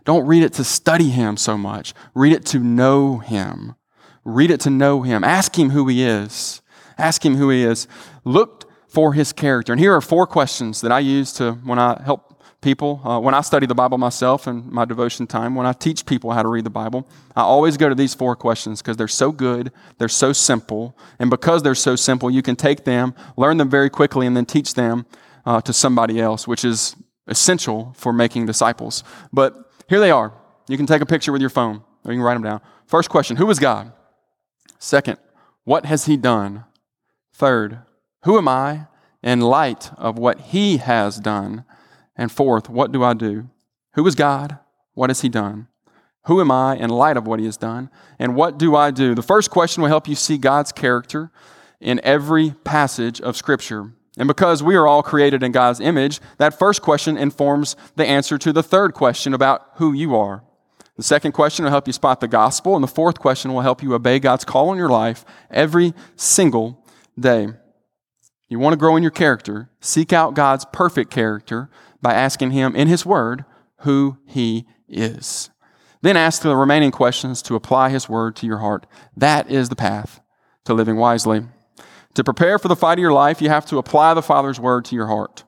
don't 0.05 0.25
read 0.25 0.43
it 0.43 0.53
to 0.53 0.63
study 0.63 1.09
Him 1.09 1.37
so 1.37 1.57
much, 1.57 1.93
read 2.13 2.33
it 2.33 2.45
to 2.47 2.59
know 2.59 3.19
Him. 3.19 3.75
Read 4.23 4.49
it 4.49 4.59
to 4.61 4.71
know 4.71 5.03
Him. 5.03 5.23
Ask 5.23 5.57
Him 5.57 5.69
who 5.69 5.87
He 5.87 6.03
is. 6.03 6.61
Ask 6.97 7.23
Him 7.23 7.35
who 7.35 7.49
He 7.49 7.63
is. 7.63 7.87
Look 8.23 8.65
for 8.95 9.13
his 9.13 9.33
character. 9.33 9.73
And 9.73 9.79
here 9.79 9.93
are 9.93 10.01
four 10.01 10.25
questions 10.25 10.79
that 10.79 10.91
I 10.91 10.99
use 10.99 11.33
to 11.33 11.51
when 11.65 11.77
I 11.77 12.01
help 12.03 12.34
people, 12.65 12.99
uh, 13.05 13.19
when 13.19 13.35
I 13.35 13.41
study 13.41 13.67
the 13.67 13.75
Bible 13.75 13.99
myself 13.99 14.47
in 14.47 14.73
my 14.73 14.85
devotion 14.85 15.27
time, 15.27 15.53
when 15.53 15.67
I 15.67 15.71
teach 15.71 16.03
people 16.03 16.31
how 16.31 16.41
to 16.41 16.49
read 16.49 16.63
the 16.63 16.71
Bible. 16.71 17.07
I 17.35 17.41
always 17.41 17.77
go 17.77 17.89
to 17.89 17.93
these 17.93 18.15
four 18.15 18.35
questions 18.35 18.81
because 18.81 18.97
they're 18.97 19.07
so 19.07 19.31
good, 19.31 19.71
they're 19.99 20.09
so 20.09 20.33
simple, 20.33 20.97
and 21.19 21.29
because 21.29 21.61
they're 21.61 21.75
so 21.75 21.95
simple, 21.95 22.31
you 22.31 22.41
can 22.41 22.55
take 22.55 22.83
them, 22.83 23.13
learn 23.37 23.57
them 23.57 23.69
very 23.69 23.91
quickly, 23.91 24.25
and 24.25 24.35
then 24.35 24.47
teach 24.47 24.73
them 24.73 25.05
uh, 25.45 25.61
to 25.61 25.71
somebody 25.73 26.19
else, 26.19 26.47
which 26.47 26.65
is 26.65 26.95
essential 27.27 27.93
for 27.95 28.11
making 28.11 28.47
disciples. 28.47 29.03
But 29.31 29.71
here 29.87 29.99
they 29.99 30.09
are. 30.09 30.33
You 30.67 30.75
can 30.75 30.87
take 30.87 31.03
a 31.03 31.05
picture 31.05 31.31
with 31.31 31.41
your 31.41 31.51
phone, 31.51 31.83
or 32.03 32.11
you 32.11 32.17
can 32.17 32.23
write 32.23 32.33
them 32.33 32.43
down. 32.43 32.61
First 32.87 33.11
question 33.11 33.37
Who 33.37 33.47
is 33.51 33.59
God? 33.59 33.93
Second, 34.79 35.19
what 35.65 35.85
has 35.85 36.05
He 36.05 36.17
done? 36.17 36.63
Third, 37.31 37.77
who 38.23 38.39
am 38.39 38.47
I 38.47 38.87
in 39.21 39.39
light 39.39 39.91
of 39.99 40.17
what 40.17 40.39
He 40.39 40.77
has 40.77 41.19
done? 41.19 41.63
And 42.15 42.31
fourth, 42.31 42.69
what 42.69 42.91
do 42.91 43.03
I 43.03 43.13
do? 43.13 43.49
Who 43.93 44.05
is 44.07 44.15
God? 44.15 44.57
What 44.93 45.09
has 45.09 45.21
He 45.21 45.29
done? 45.29 45.67
Who 46.25 46.41
am 46.41 46.51
I 46.51 46.75
in 46.75 46.89
light 46.89 47.17
of 47.17 47.27
what 47.27 47.39
He 47.39 47.45
has 47.45 47.57
done? 47.57 47.89
And 48.17 48.35
what 48.35 48.57
do 48.57 48.75
I 48.75 48.91
do? 48.91 49.13
The 49.13 49.21
first 49.21 49.51
question 49.51 49.81
will 49.81 49.89
help 49.89 50.07
you 50.07 50.15
see 50.15 50.37
God's 50.37 50.71
character 50.71 51.31
in 51.79 52.01
every 52.03 52.51
passage 52.63 53.21
of 53.21 53.35
Scripture. 53.35 53.93
And 54.17 54.27
because 54.27 54.63
we 54.63 54.75
are 54.75 54.87
all 54.87 55.03
created 55.03 55.43
in 55.43 55.51
God's 55.51 55.79
image, 55.79 56.21
that 56.37 56.57
first 56.57 56.81
question 56.81 57.17
informs 57.17 57.75
the 57.95 58.05
answer 58.05 58.37
to 58.37 58.53
the 58.53 58.63
third 58.63 58.93
question 58.93 59.33
about 59.33 59.69
who 59.75 59.91
you 59.93 60.15
are. 60.15 60.43
The 60.95 61.03
second 61.03 61.33
question 61.33 61.65
will 61.65 61.71
help 61.71 61.87
you 61.87 61.93
spot 61.93 62.21
the 62.21 62.27
gospel, 62.27 62.75
and 62.75 62.83
the 62.83 62.87
fourth 62.87 63.19
question 63.19 63.53
will 63.53 63.61
help 63.61 63.83
you 63.83 63.93
obey 63.93 64.19
God's 64.19 64.45
call 64.45 64.71
in 64.71 64.77
your 64.77 64.89
life 64.89 65.25
every 65.51 65.93
single 66.15 66.85
day. 67.19 67.49
You 68.47 68.59
want 68.59 68.73
to 68.73 68.77
grow 68.77 68.95
in 68.95 69.03
your 69.03 69.11
character, 69.11 69.69
seek 69.81 70.13
out 70.13 70.35
God's 70.35 70.65
perfect 70.71 71.11
character 71.11 71.69
by 72.05 72.13
asking 72.13 72.51
Him 72.51 72.75
in 72.75 72.87
His 72.87 73.03
Word 73.03 73.45
who 73.79 74.19
He 74.27 74.67
is. 74.87 75.49
Then 76.03 76.15
ask 76.15 76.43
the 76.43 76.55
remaining 76.55 76.91
questions 76.91 77.41
to 77.41 77.55
apply 77.55 77.89
His 77.89 78.07
Word 78.07 78.35
to 78.35 78.45
your 78.45 78.59
heart. 78.59 78.85
That 79.17 79.49
is 79.49 79.69
the 79.69 79.75
path 79.75 80.19
to 80.65 80.75
living 80.75 80.97
wisely. 80.97 81.47
To 82.13 82.23
prepare 82.23 82.59
for 82.59 82.67
the 82.67 82.75
fight 82.75 82.99
of 82.99 83.01
your 83.01 83.11
life, 83.11 83.41
you 83.41 83.49
have 83.49 83.65
to 83.65 83.79
apply 83.79 84.13
the 84.13 84.21
Father's 84.21 84.59
Word 84.59 84.85
to 84.85 84.95
your 84.95 85.07
heart. 85.07 85.45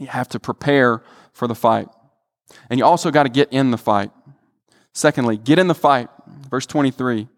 You 0.00 0.08
have 0.08 0.26
to 0.30 0.40
prepare 0.40 1.04
for 1.32 1.46
the 1.46 1.54
fight. 1.54 1.86
And 2.68 2.80
you 2.80 2.84
also 2.84 3.12
got 3.12 3.22
to 3.22 3.28
get 3.28 3.52
in 3.52 3.70
the 3.70 3.78
fight. 3.78 4.10
Secondly, 4.92 5.36
get 5.36 5.60
in 5.60 5.68
the 5.68 5.76
fight. 5.76 6.08
Verse 6.50 6.66
23. 6.66 7.28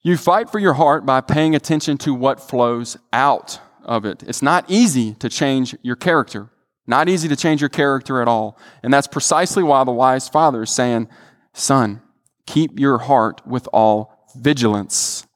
You 0.00 0.16
fight 0.16 0.48
for 0.48 0.58
your 0.58 0.72
heart 0.72 1.04
by 1.04 1.20
paying 1.20 1.54
attention 1.54 1.98
to 1.98 2.14
what 2.14 2.40
flows 2.40 2.96
out 3.12 3.60
of 3.82 4.06
it. 4.06 4.22
It's 4.22 4.40
not 4.40 4.64
easy 4.66 5.12
to 5.16 5.28
change 5.28 5.76
your 5.82 5.96
character. 5.96 6.48
Not 6.86 7.08
easy 7.08 7.28
to 7.28 7.36
change 7.36 7.60
your 7.60 7.70
character 7.70 8.20
at 8.20 8.28
all. 8.28 8.58
And 8.82 8.92
that's 8.92 9.06
precisely 9.06 9.62
why 9.62 9.84
the 9.84 9.92
wise 9.92 10.28
father 10.28 10.62
is 10.62 10.70
saying, 10.70 11.08
Son, 11.52 12.02
keep 12.46 12.78
your 12.78 12.98
heart 12.98 13.46
with 13.46 13.68
all 13.72 14.28
vigilance. 14.36 15.26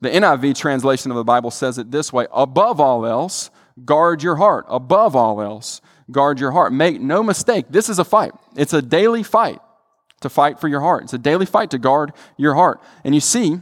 The 0.00 0.10
NIV 0.10 0.56
translation 0.56 1.10
of 1.10 1.16
the 1.16 1.24
Bible 1.24 1.50
says 1.50 1.78
it 1.78 1.90
this 1.90 2.12
way 2.12 2.26
above 2.32 2.80
all 2.80 3.06
else, 3.06 3.50
guard 3.84 4.22
your 4.22 4.36
heart. 4.36 4.66
Above 4.68 5.14
all 5.16 5.40
else, 5.40 5.80
guard 6.10 6.40
your 6.40 6.52
heart. 6.52 6.72
Make 6.72 7.00
no 7.00 7.22
mistake, 7.22 7.66
this 7.70 7.88
is 7.88 7.98
a 7.98 8.04
fight. 8.04 8.32
It's 8.56 8.72
a 8.72 8.82
daily 8.82 9.22
fight 9.22 9.60
to 10.20 10.28
fight 10.28 10.60
for 10.60 10.68
your 10.68 10.80
heart. 10.80 11.04
It's 11.04 11.14
a 11.14 11.18
daily 11.18 11.46
fight 11.46 11.70
to 11.70 11.78
guard 11.78 12.12
your 12.36 12.54
heart. 12.54 12.80
And 13.04 13.14
you 13.14 13.20
see, 13.20 13.60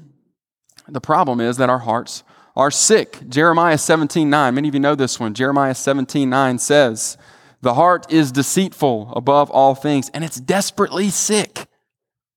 the 0.89 1.01
problem 1.01 1.41
is 1.41 1.57
that 1.59 1.71
our 1.71 1.79
hearts 1.81 2.25
are 2.59 2.73
sick. 2.73 3.21
Jeremiah 3.29 3.79
17 3.79 4.29
9, 4.29 4.55
many 4.55 4.69
of 4.69 4.75
you 4.75 4.81
know 4.81 4.97
this 4.97 5.21
one. 5.21 5.33
Jeremiah 5.33 5.77
17 5.77 6.29
9 6.29 6.59
says, 6.59 7.17
The 7.63 7.75
heart 7.75 8.13
is 8.13 8.33
deceitful 8.33 9.13
above 9.15 9.49
all 9.51 9.77
things, 9.77 10.11
and 10.13 10.25
it's 10.25 10.41
desperately 10.41 11.09
sick. 11.09 11.69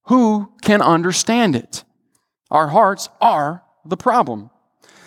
Who 0.06 0.54
can 0.62 0.82
understand 0.82 1.56
it? 1.56 1.84
Our 2.52 2.68
hearts 2.68 3.10
are 3.20 3.64
the 3.84 3.98
problem. 3.98 4.52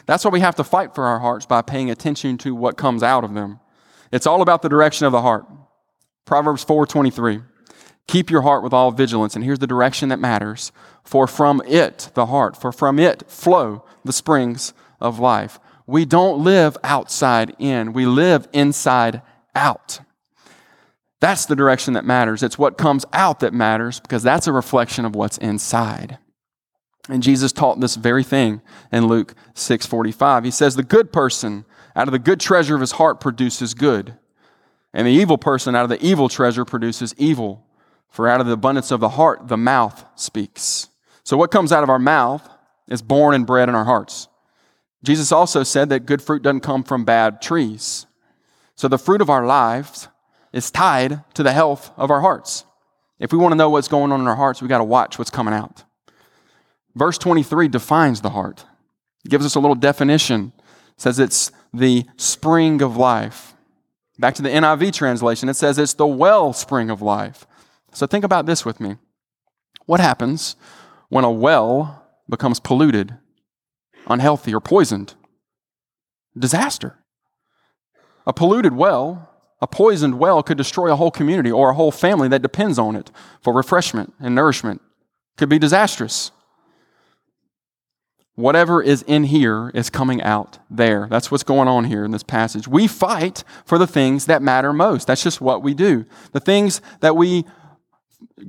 That's 0.07 0.25
why 0.25 0.33
we 0.33 0.41
have 0.41 0.57
to 0.57 0.65
fight 0.65 0.95
for 0.95 1.07
our 1.07 1.21
hearts 1.21 1.47
by 1.47 1.63
paying 1.63 1.91
attention 1.91 2.37
to 2.39 2.55
what 2.55 2.77
comes 2.77 3.03
out 3.03 3.23
of 3.23 3.35
them. 3.35 3.61
It's 4.11 4.27
all 4.27 4.43
about 4.43 4.63
the 4.63 4.69
direction 4.69 5.07
of 5.07 5.13
the 5.13 5.23
heart. 5.23 5.47
Proverbs 6.25 6.65
4:23. 6.65 7.43
Keep 8.07 8.31
your 8.31 8.43
heart 8.43 8.63
with 8.63 8.73
all 8.73 8.91
vigilance. 8.91 9.35
And 9.35 9.45
here's 9.45 9.61
the 9.61 9.67
direction 9.67 10.09
that 10.09 10.19
matters. 10.19 10.73
For 11.05 11.27
from 11.27 11.63
it, 11.67 12.11
the 12.15 12.27
heart, 12.27 12.57
for 12.57 12.73
from 12.73 12.99
it 12.99 13.31
flow 13.31 13.85
the 14.05 14.13
springs 14.13 14.75
of 15.01 15.19
life. 15.19 15.59
We 15.87 16.05
don't 16.05 16.43
live 16.43 16.77
outside 16.83 17.55
in, 17.59 17.93
we 17.93 18.07
live 18.07 18.49
inside 18.53 19.23
out. 19.55 20.01
That's 21.21 21.47
the 21.47 21.57
direction 21.57 21.95
that 21.95 22.05
matters. 22.05 22.43
It's 22.43 22.59
what 22.59 22.77
comes 22.77 23.07
out 23.13 23.41
that 23.41 23.55
matters 23.55 24.01
because 24.01 24.23
that's 24.23 24.47
a 24.47 24.53
reflection 24.53 25.05
of 25.05 25.15
what's 25.15 25.39
inside. 25.39 26.19
And 27.09 27.23
Jesus 27.23 27.53
taught 27.53 27.81
this 27.81 27.97
very 27.97 28.25
thing 28.25 28.63
in 28.91 29.07
Luke 29.07 29.35
6:45. 29.55 30.45
He 30.45 30.51
says 30.51 30.77
the 30.77 30.83
good 30.83 31.13
person 31.13 31.65
out 31.97 32.09
of 32.09 32.13
the 32.13 32.19
good 32.19 32.41
treasure 32.41 32.75
of 32.75 32.81
his 32.81 32.93
heart 32.93 33.21
produces 33.21 33.75
good, 33.75 34.19
and 34.93 35.07
the 35.07 35.13
evil 35.13 35.39
person 35.39 35.75
out 35.75 35.85
of 35.85 35.91
the 35.91 36.05
evil 36.05 36.29
treasure 36.29 36.65
produces 36.65 37.15
evil. 37.17 37.67
For 38.09 38.29
out 38.29 38.41
of 38.41 38.47
the 38.47 38.53
abundance 38.53 38.91
of 38.91 39.01
the 39.01 39.09
heart, 39.11 39.49
the 39.49 39.57
mouth 39.57 40.05
speaks. 40.15 40.89
So, 41.25 41.37
what 41.37 41.51
comes 41.51 41.73
out 41.73 41.83
of 41.83 41.91
our 41.91 41.99
mouth 41.99 42.49
is 42.87 43.03
born 43.03 43.35
and 43.35 43.47
bred 43.47 43.69
in 43.69 43.75
our 43.75 43.85
hearts. 43.85 44.29
Jesus 45.05 45.31
also 45.31 45.63
said 45.63 45.91
that 45.91 46.07
good 46.07 46.23
fruit 46.23 46.43
doesn't 46.43 46.61
come 46.61 46.83
from 46.83 47.05
bad 47.05 47.43
trees. 47.43 48.07
So, 48.75 48.89
the 48.89 48.99
fruit 48.99 49.21
of 49.21 49.31
our 49.31 49.47
lives 49.47 50.09
is 50.53 50.71
tied 50.71 51.23
to 51.35 51.43
the 51.43 51.53
health 51.53 51.93
of 51.97 52.11
our 52.11 52.21
hearts. 52.21 52.65
If 53.19 53.33
we 53.33 53.39
want 53.39 53.53
to 53.53 53.57
know 53.57 53.71
what's 53.71 53.89
going 53.89 54.13
on 54.13 54.21
in 54.21 54.27
our 54.27 54.37
hearts, 54.37 54.61
we 54.61 54.69
got 54.69 54.79
to 54.79 54.85
watch 54.85 55.19
what's 55.19 55.31
coming 55.31 55.55
out. 55.55 55.85
Verse 56.95 57.19
23 57.19 57.69
defines 57.69 58.21
the 58.21 58.31
heart, 58.31 58.65
it 59.25 59.31
gives 59.31 59.45
us 59.45 59.55
a 59.55 59.61
little 59.61 59.75
definition. 59.75 60.53
It 60.97 61.01
says 61.01 61.19
it's 61.19 61.51
the 61.73 62.05
spring 62.17 62.81
of 62.81 62.97
life. 62.97 63.55
Back 64.19 64.35
to 64.37 64.43
the 64.43 64.49
NIV 64.49 64.93
translation, 64.93 65.49
it 65.49 65.55
says 65.55 65.77
it's 65.77 65.95
the 65.95 66.07
wellspring 66.07 66.89
of 66.89 67.03
life. 67.03 67.47
So 67.93 68.07
think 68.07 68.25
about 68.25 68.47
this 68.47 68.65
with 68.65 68.79
me. 68.79 68.97
What 69.87 69.99
happens 69.99 70.55
when 71.09 71.25
a 71.25 71.31
well 71.31 72.07
becomes 72.29 72.61
polluted, 72.61 73.17
unhealthy, 74.07 74.55
or 74.55 74.61
poisoned? 74.61 75.15
Disaster. 76.39 76.99
A 78.27 78.33
polluted 78.33 78.75
well, 78.75 79.31
a 79.61 79.67
poisoned 79.67 80.19
well, 80.19 80.43
could 80.43 80.59
destroy 80.59 80.93
a 80.93 80.97
whole 80.97 81.11
community 81.11 81.51
or 81.51 81.71
a 81.71 81.75
whole 81.75 81.93
family 81.93 82.29
that 82.29 82.43
depends 82.43 82.79
on 82.79 82.97
it 82.97 83.11
for 83.41 83.53
refreshment 83.53 84.15
and 84.19 84.35
nourishment. 84.35 84.81
Could 85.37 85.49
be 85.49 85.59
disastrous. 85.59 86.31
Whatever 88.37 88.83
is 88.83 89.03
in 89.03 89.25
here 89.25 89.71
is 89.75 89.91
coming 89.91 90.21
out 90.23 90.59
there. 90.69 91.07
That's 91.09 91.31
what's 91.31 91.45
going 91.45 91.69
on 91.69 91.85
here 91.85 92.05
in 92.05 92.11
this 92.11 92.25
passage. 92.25 92.67
We 92.67 92.89
fight 92.89 93.45
for 93.65 93.79
the 93.79 93.87
things 93.87 94.27
that 94.27 94.43
matter 94.43 94.73
most. 94.73 95.07
That's 95.07 95.23
just 95.23 95.41
what 95.41 95.63
we 95.63 95.73
do. 95.73 96.05
The 96.33 96.41
things 96.41 96.81
that 97.01 97.17
we 97.17 97.45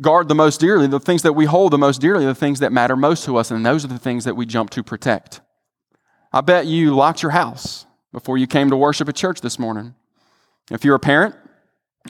guard 0.02 0.28
the 0.28 0.36
most 0.36 0.60
dearly, 0.60 0.88
the 0.88 1.00
things 1.00 1.22
that 1.22 1.34
we 1.34 1.46
hold 1.46 1.72
the 1.72 1.78
most 1.78 2.02
dearly, 2.02 2.26
the 2.26 2.34
things 2.34 2.60
that 2.62 2.72
matter 2.72 2.96
most 2.96 3.26
to 3.26 3.38
us, 3.38 3.52
and 3.52 3.63
those 3.63 3.86
are 3.86 3.89
the 3.89 4.00
things 4.00 4.24
that 4.26 4.36
we 4.36 4.46
jump 4.48 4.72
to 4.72 4.84
protect. 4.84 5.41
I 6.36 6.41
bet 6.41 6.65
you 6.65 6.93
locked 6.93 7.24
your 7.24 7.32
house 7.32 7.86
before 8.12 8.38
you 8.38 8.45
came 8.45 8.69
to 8.69 8.76
worship 8.76 9.08
at 9.08 9.15
church 9.15 9.39
this 9.39 9.58
morning. 9.58 9.95
If 10.69 10.84
you're 10.84 10.95
a 10.95 11.00
parent 11.00 11.34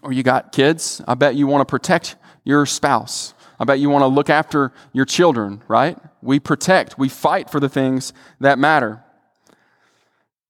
or 0.02 0.12
you 0.14 0.24
got 0.24 0.52
kids, 0.52 1.00
I 1.08 1.14
bet 1.14 1.36
you 1.36 1.46
want 1.46 1.62
to 1.62 1.72
protect 1.72 2.16
your 2.44 2.66
spouse. 2.66 3.36
I 3.60 3.66
bet 3.66 3.80
you 3.80 3.92
want 3.92 4.02
to 4.02 4.08
look 4.08 4.32
after 4.32 4.74
your 4.94 5.06
children, 5.06 5.62
right? 5.68 5.96
We 6.24 6.40
protect, 6.40 6.98
we 6.98 7.08
fight 7.08 7.52
for 7.52 7.60
the 7.60 7.70
things 7.70 8.14
that 8.40 8.58
matter. 8.58 9.04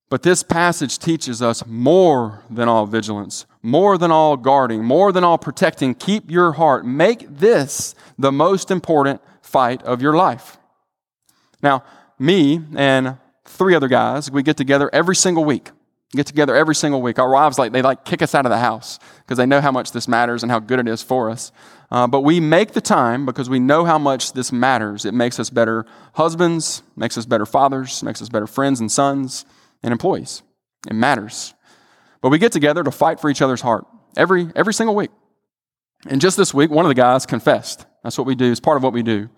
But 0.09 0.23
this 0.23 0.41
passage 0.41 0.97
teaches 0.97 1.41
us 1.41 1.65
more 1.65 2.43
than 2.49 2.69
all 2.69 2.85
vigilance, 2.85 3.45
more 3.61 3.97
than 3.97 4.09
all 4.09 4.38
guarding, 4.38 4.85
more 4.85 5.11
than 5.11 5.25
all 5.25 5.38
protecting. 5.38 5.95
Keep 5.95 6.31
your 6.31 6.53
heart. 6.53 6.85
Make 6.85 7.27
this 7.27 7.93
the 8.17 8.31
most 8.31 8.71
important 8.71 9.19
fight 9.41 9.83
of 9.83 10.01
your 10.01 10.15
life. 10.15 10.59
Now, 11.61 11.83
me 12.17 12.61
and 12.77 13.17
three 13.55 13.75
other 13.75 13.87
guys, 13.87 14.29
we 14.29 14.43
get 14.43 14.57
together 14.57 14.89
every 14.93 15.15
single 15.15 15.45
week. 15.45 15.71
get 16.11 16.27
together 16.27 16.55
every 16.55 16.75
single 16.75 17.01
week. 17.01 17.19
Our 17.19 17.29
wives 17.29 17.57
like 17.57 17.71
they 17.71 17.81
like 17.81 18.05
kick 18.05 18.21
us 18.21 18.35
out 18.35 18.45
of 18.45 18.49
the 18.49 18.59
house 18.59 18.99
because 19.23 19.37
they 19.37 19.45
know 19.45 19.59
how 19.59 19.71
much 19.71 19.91
this 19.91 20.07
matters 20.07 20.43
and 20.43 20.51
how 20.51 20.59
good 20.59 20.79
it 20.79 20.87
is 20.87 21.01
for 21.01 21.29
us. 21.29 21.51
Uh, 21.91 22.07
but 22.07 22.21
we 22.21 22.39
make 22.39 22.71
the 22.71 22.81
time 22.81 23.25
because 23.25 23.49
we 23.49 23.59
know 23.59 23.85
how 23.85 23.97
much 23.97 24.33
this 24.33 24.51
matters. 24.51 25.05
It 25.05 25.13
makes 25.13 25.39
us 25.39 25.49
better 25.49 25.85
husbands, 26.13 26.83
makes 26.95 27.17
us 27.17 27.25
better 27.25 27.45
fathers, 27.45 28.01
makes 28.03 28.21
us 28.21 28.29
better 28.29 28.47
friends 28.47 28.79
and 28.79 28.91
sons 28.91 29.45
and 29.83 29.91
employees. 29.91 30.41
It 30.89 30.93
matters. 30.93 31.53
But 32.21 32.29
we 32.29 32.37
get 32.37 32.51
together 32.51 32.83
to 32.83 32.91
fight 32.91 33.19
for 33.19 33.29
each 33.29 33.41
other's 33.41 33.61
heart 33.61 33.85
every, 34.15 34.51
every 34.55 34.73
single 34.73 34.95
week. 34.95 35.11
And 36.07 36.21
just 36.21 36.37
this 36.37 36.53
week, 36.53 36.71
one 36.71 36.85
of 36.85 36.89
the 36.89 36.95
guys 36.95 37.25
confessed. 37.25 37.85
That's 38.03 38.17
what 38.17 38.27
we 38.27 38.35
do, 38.35 38.51
it's 38.51 38.59
part 38.59 38.77
of 38.77 38.83
what 38.83 38.93
we 38.93 39.03
do. 39.03 39.29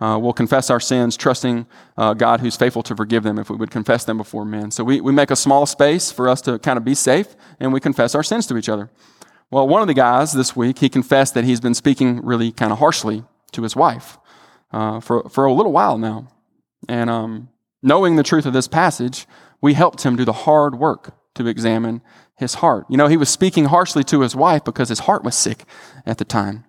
Uh, 0.00 0.18
we'll 0.20 0.32
confess 0.32 0.70
our 0.70 0.80
sins, 0.80 1.16
trusting 1.16 1.66
uh, 1.96 2.14
God 2.14 2.40
who's 2.40 2.56
faithful 2.56 2.82
to 2.82 2.96
forgive 2.96 3.22
them 3.22 3.38
if 3.38 3.48
we 3.48 3.56
would 3.56 3.70
confess 3.70 4.04
them 4.04 4.18
before 4.18 4.44
men. 4.44 4.70
So 4.70 4.84
we, 4.84 5.00
we 5.00 5.12
make 5.12 5.30
a 5.30 5.36
small 5.36 5.66
space 5.66 6.10
for 6.10 6.28
us 6.28 6.40
to 6.42 6.58
kind 6.58 6.76
of 6.76 6.84
be 6.84 6.94
safe, 6.94 7.36
and 7.60 7.72
we 7.72 7.80
confess 7.80 8.14
our 8.14 8.22
sins 8.22 8.46
to 8.48 8.56
each 8.56 8.68
other. 8.68 8.90
Well, 9.50 9.68
one 9.68 9.82
of 9.82 9.88
the 9.88 9.94
guys 9.94 10.32
this 10.32 10.56
week, 10.56 10.78
he 10.78 10.88
confessed 10.88 11.34
that 11.34 11.44
he's 11.44 11.60
been 11.60 11.74
speaking 11.74 12.24
really 12.24 12.50
kind 12.50 12.72
of 12.72 12.78
harshly 12.78 13.24
to 13.52 13.62
his 13.62 13.76
wife 13.76 14.18
uh, 14.72 15.00
for, 15.00 15.28
for 15.28 15.44
a 15.44 15.52
little 15.52 15.72
while 15.72 15.96
now. 15.96 16.28
And 16.88 17.08
um, 17.08 17.48
knowing 17.82 18.16
the 18.16 18.22
truth 18.22 18.46
of 18.46 18.52
this 18.52 18.68
passage, 18.68 19.26
we 19.60 19.74
helped 19.74 20.02
him 20.02 20.16
do 20.16 20.24
the 20.24 20.32
hard 20.32 20.78
work 20.78 21.14
to 21.34 21.46
examine 21.46 22.02
his 22.36 22.54
heart. 22.54 22.84
You 22.88 22.96
know, 22.96 23.06
he 23.06 23.16
was 23.16 23.28
speaking 23.28 23.66
harshly 23.66 24.04
to 24.04 24.20
his 24.22 24.34
wife 24.34 24.64
because 24.64 24.88
his 24.88 25.00
heart 25.00 25.22
was 25.24 25.36
sick 25.36 25.64
at 26.04 26.18
the 26.18 26.24
time. 26.24 26.64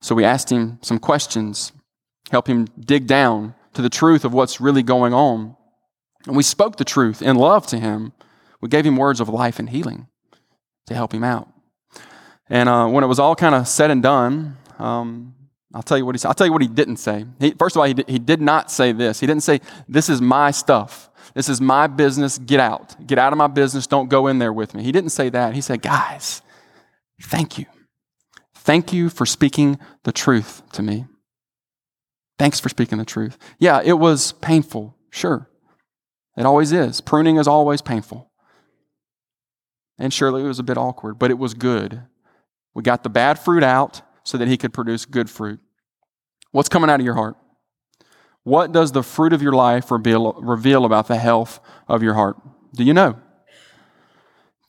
So 0.00 0.14
we 0.14 0.24
asked 0.24 0.50
him 0.50 0.78
some 0.82 0.98
questions, 0.98 1.72
help 2.30 2.46
him 2.46 2.66
dig 2.78 3.06
down 3.06 3.54
to 3.74 3.82
the 3.82 3.88
truth 3.88 4.24
of 4.24 4.32
what's 4.32 4.60
really 4.60 4.82
going 4.82 5.14
on. 5.14 5.56
And 6.26 6.36
we 6.36 6.42
spoke 6.42 6.76
the 6.76 6.84
truth 6.84 7.22
in 7.22 7.36
love 7.36 7.66
to 7.68 7.78
him. 7.78 8.12
We 8.60 8.68
gave 8.68 8.84
him 8.84 8.96
words 8.96 9.20
of 9.20 9.28
life 9.28 9.58
and 9.58 9.70
healing 9.70 10.08
to 10.86 10.94
help 10.94 11.12
him 11.12 11.24
out. 11.24 11.48
And 12.50 12.68
uh, 12.68 12.88
when 12.88 13.04
it 13.04 13.06
was 13.06 13.18
all 13.18 13.36
kind 13.36 13.54
of 13.54 13.68
said 13.68 13.90
and 13.90 14.02
done, 14.02 14.56
um, 14.78 15.34
I'll 15.74 15.82
tell 15.82 15.98
you 15.98 16.06
what 16.06 16.14
he 16.14 16.18
said. 16.18 16.28
I'll 16.28 16.34
tell 16.34 16.46
you 16.46 16.52
what 16.52 16.62
he 16.62 16.68
didn't 16.68 16.96
say. 16.96 17.26
He, 17.38 17.50
first 17.52 17.76
of 17.76 17.80
all, 17.80 17.86
he 17.86 17.94
did, 17.94 18.08
he 18.08 18.18
did 18.18 18.40
not 18.40 18.70
say 18.70 18.92
this. 18.92 19.20
He 19.20 19.26
didn't 19.26 19.42
say, 19.42 19.60
This 19.88 20.08
is 20.08 20.20
my 20.20 20.50
stuff. 20.50 21.10
This 21.34 21.48
is 21.48 21.60
my 21.60 21.86
business. 21.86 22.38
Get 22.38 22.58
out. 22.58 23.06
Get 23.06 23.18
out 23.18 23.32
of 23.32 23.36
my 23.36 23.48
business. 23.48 23.86
Don't 23.86 24.08
go 24.08 24.26
in 24.28 24.38
there 24.38 24.52
with 24.52 24.74
me. 24.74 24.82
He 24.82 24.92
didn't 24.92 25.10
say 25.10 25.28
that. 25.28 25.54
He 25.54 25.60
said, 25.60 25.82
Guys, 25.82 26.40
thank 27.20 27.58
you. 27.58 27.66
Thank 28.54 28.92
you 28.92 29.10
for 29.10 29.26
speaking 29.26 29.78
the 30.04 30.12
truth 30.12 30.62
to 30.72 30.82
me. 30.82 31.06
Thanks 32.38 32.60
for 32.60 32.68
speaking 32.68 32.98
the 32.98 33.04
truth. 33.04 33.36
Yeah, 33.58 33.80
it 33.84 33.94
was 33.94 34.32
painful. 34.32 34.96
Sure. 35.10 35.50
It 36.36 36.46
always 36.46 36.72
is. 36.72 37.00
Pruning 37.00 37.36
is 37.36 37.48
always 37.48 37.82
painful. 37.82 38.30
And 39.98 40.14
surely 40.14 40.42
it 40.42 40.46
was 40.46 40.60
a 40.60 40.64
bit 40.64 40.78
awkward, 40.78 41.18
but 41.18 41.32
it 41.32 41.38
was 41.38 41.54
good. 41.54 42.02
We 42.74 42.82
got 42.82 43.02
the 43.02 43.08
bad 43.08 43.38
fruit 43.38 43.64
out 43.64 44.02
so 44.22 44.38
that 44.38 44.46
he 44.46 44.56
could 44.56 44.72
produce 44.72 45.04
good 45.04 45.28
fruit. 45.28 45.58
What's 46.52 46.68
coming 46.68 46.88
out 46.88 47.00
of 47.00 47.04
your 47.04 47.14
heart? 47.14 47.36
What 48.44 48.70
does 48.72 48.92
the 48.92 49.02
fruit 49.02 49.32
of 49.32 49.42
your 49.42 49.52
life 49.52 49.90
reveal, 49.90 50.34
reveal 50.34 50.84
about 50.84 51.08
the 51.08 51.16
health 51.16 51.58
of 51.88 52.02
your 52.02 52.14
heart? 52.14 52.36
Do 52.74 52.84
you 52.84 52.94
know? 52.94 53.18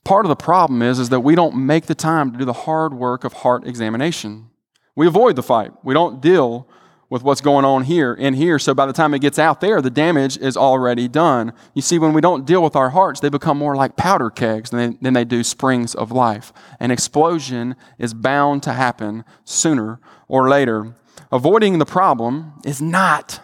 Part 0.03 0.25
of 0.25 0.29
the 0.29 0.35
problem 0.35 0.81
is, 0.81 0.97
is 0.97 1.09
that 1.09 1.19
we 1.19 1.35
don't 1.35 1.65
make 1.67 1.85
the 1.85 1.93
time 1.93 2.31
to 2.31 2.39
do 2.39 2.45
the 2.45 2.53
hard 2.53 2.93
work 2.93 3.23
of 3.23 3.33
heart 3.33 3.67
examination. 3.67 4.49
We 4.95 5.05
avoid 5.05 5.35
the 5.35 5.43
fight. 5.43 5.71
We 5.83 5.93
don't 5.93 6.19
deal 6.19 6.67
with 7.09 7.23
what's 7.23 7.41
going 7.41 7.65
on 7.65 7.83
here 7.83 8.13
in 8.13 8.35
here. 8.35 8.59
So 8.59 8.73
by 8.73 8.85
the 8.85 8.93
time 8.93 9.13
it 9.13 9.19
gets 9.19 9.39
out 9.39 9.61
there, 9.61 9.81
the 9.81 9.89
damage 9.89 10.37
is 10.37 10.55
already 10.55 11.07
done. 11.07 11.53
You 11.73 11.81
see, 11.81 11.97
when 11.97 12.13
we 12.13 12.21
don't 12.21 12.45
deal 12.45 12.63
with 12.63 12.75
our 12.75 12.91
hearts, 12.91 13.19
they 13.19 13.29
become 13.29 13.57
more 13.57 13.75
like 13.75 13.95
powder 13.95 14.29
kegs 14.29 14.69
than 14.69 14.91
they, 14.91 14.97
than 15.01 15.13
they 15.13 15.25
do 15.25 15.43
springs 15.43 15.95
of 15.95 16.11
life. 16.11 16.53
An 16.79 16.91
explosion 16.91 17.75
is 17.97 18.13
bound 18.13 18.61
to 18.63 18.73
happen 18.73 19.25
sooner 19.43 19.99
or 20.27 20.47
later. 20.47 20.95
Avoiding 21.31 21.79
the 21.79 21.85
problem 21.85 22.53
is 22.63 22.81
not 22.81 23.41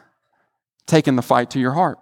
taking 0.86 1.16
the 1.16 1.22
fight 1.24 1.50
to 1.52 1.60
your 1.60 1.74
heart. 1.74 1.98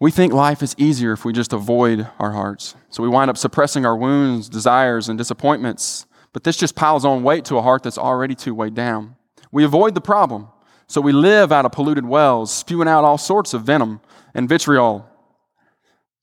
We 0.00 0.10
think 0.10 0.32
life 0.32 0.62
is 0.62 0.74
easier 0.78 1.12
if 1.12 1.24
we 1.24 1.32
just 1.32 1.52
avoid 1.52 2.08
our 2.18 2.32
hearts. 2.32 2.74
So 2.88 3.02
we 3.02 3.08
wind 3.08 3.30
up 3.30 3.36
suppressing 3.36 3.84
our 3.84 3.96
wounds, 3.96 4.48
desires, 4.48 5.08
and 5.08 5.18
disappointments. 5.18 6.06
But 6.32 6.44
this 6.44 6.56
just 6.56 6.74
piles 6.74 7.04
on 7.04 7.22
weight 7.22 7.44
to 7.46 7.58
a 7.58 7.62
heart 7.62 7.82
that's 7.82 7.98
already 7.98 8.34
too 8.34 8.54
weighed 8.54 8.74
down. 8.74 9.16
We 9.52 9.64
avoid 9.64 9.94
the 9.94 10.00
problem. 10.00 10.48
So 10.86 11.00
we 11.00 11.12
live 11.12 11.52
out 11.52 11.64
of 11.64 11.72
polluted 11.72 12.04
wells, 12.04 12.52
spewing 12.52 12.88
out 12.88 13.04
all 13.04 13.18
sorts 13.18 13.54
of 13.54 13.62
venom 13.62 14.00
and 14.34 14.48
vitriol. 14.48 15.08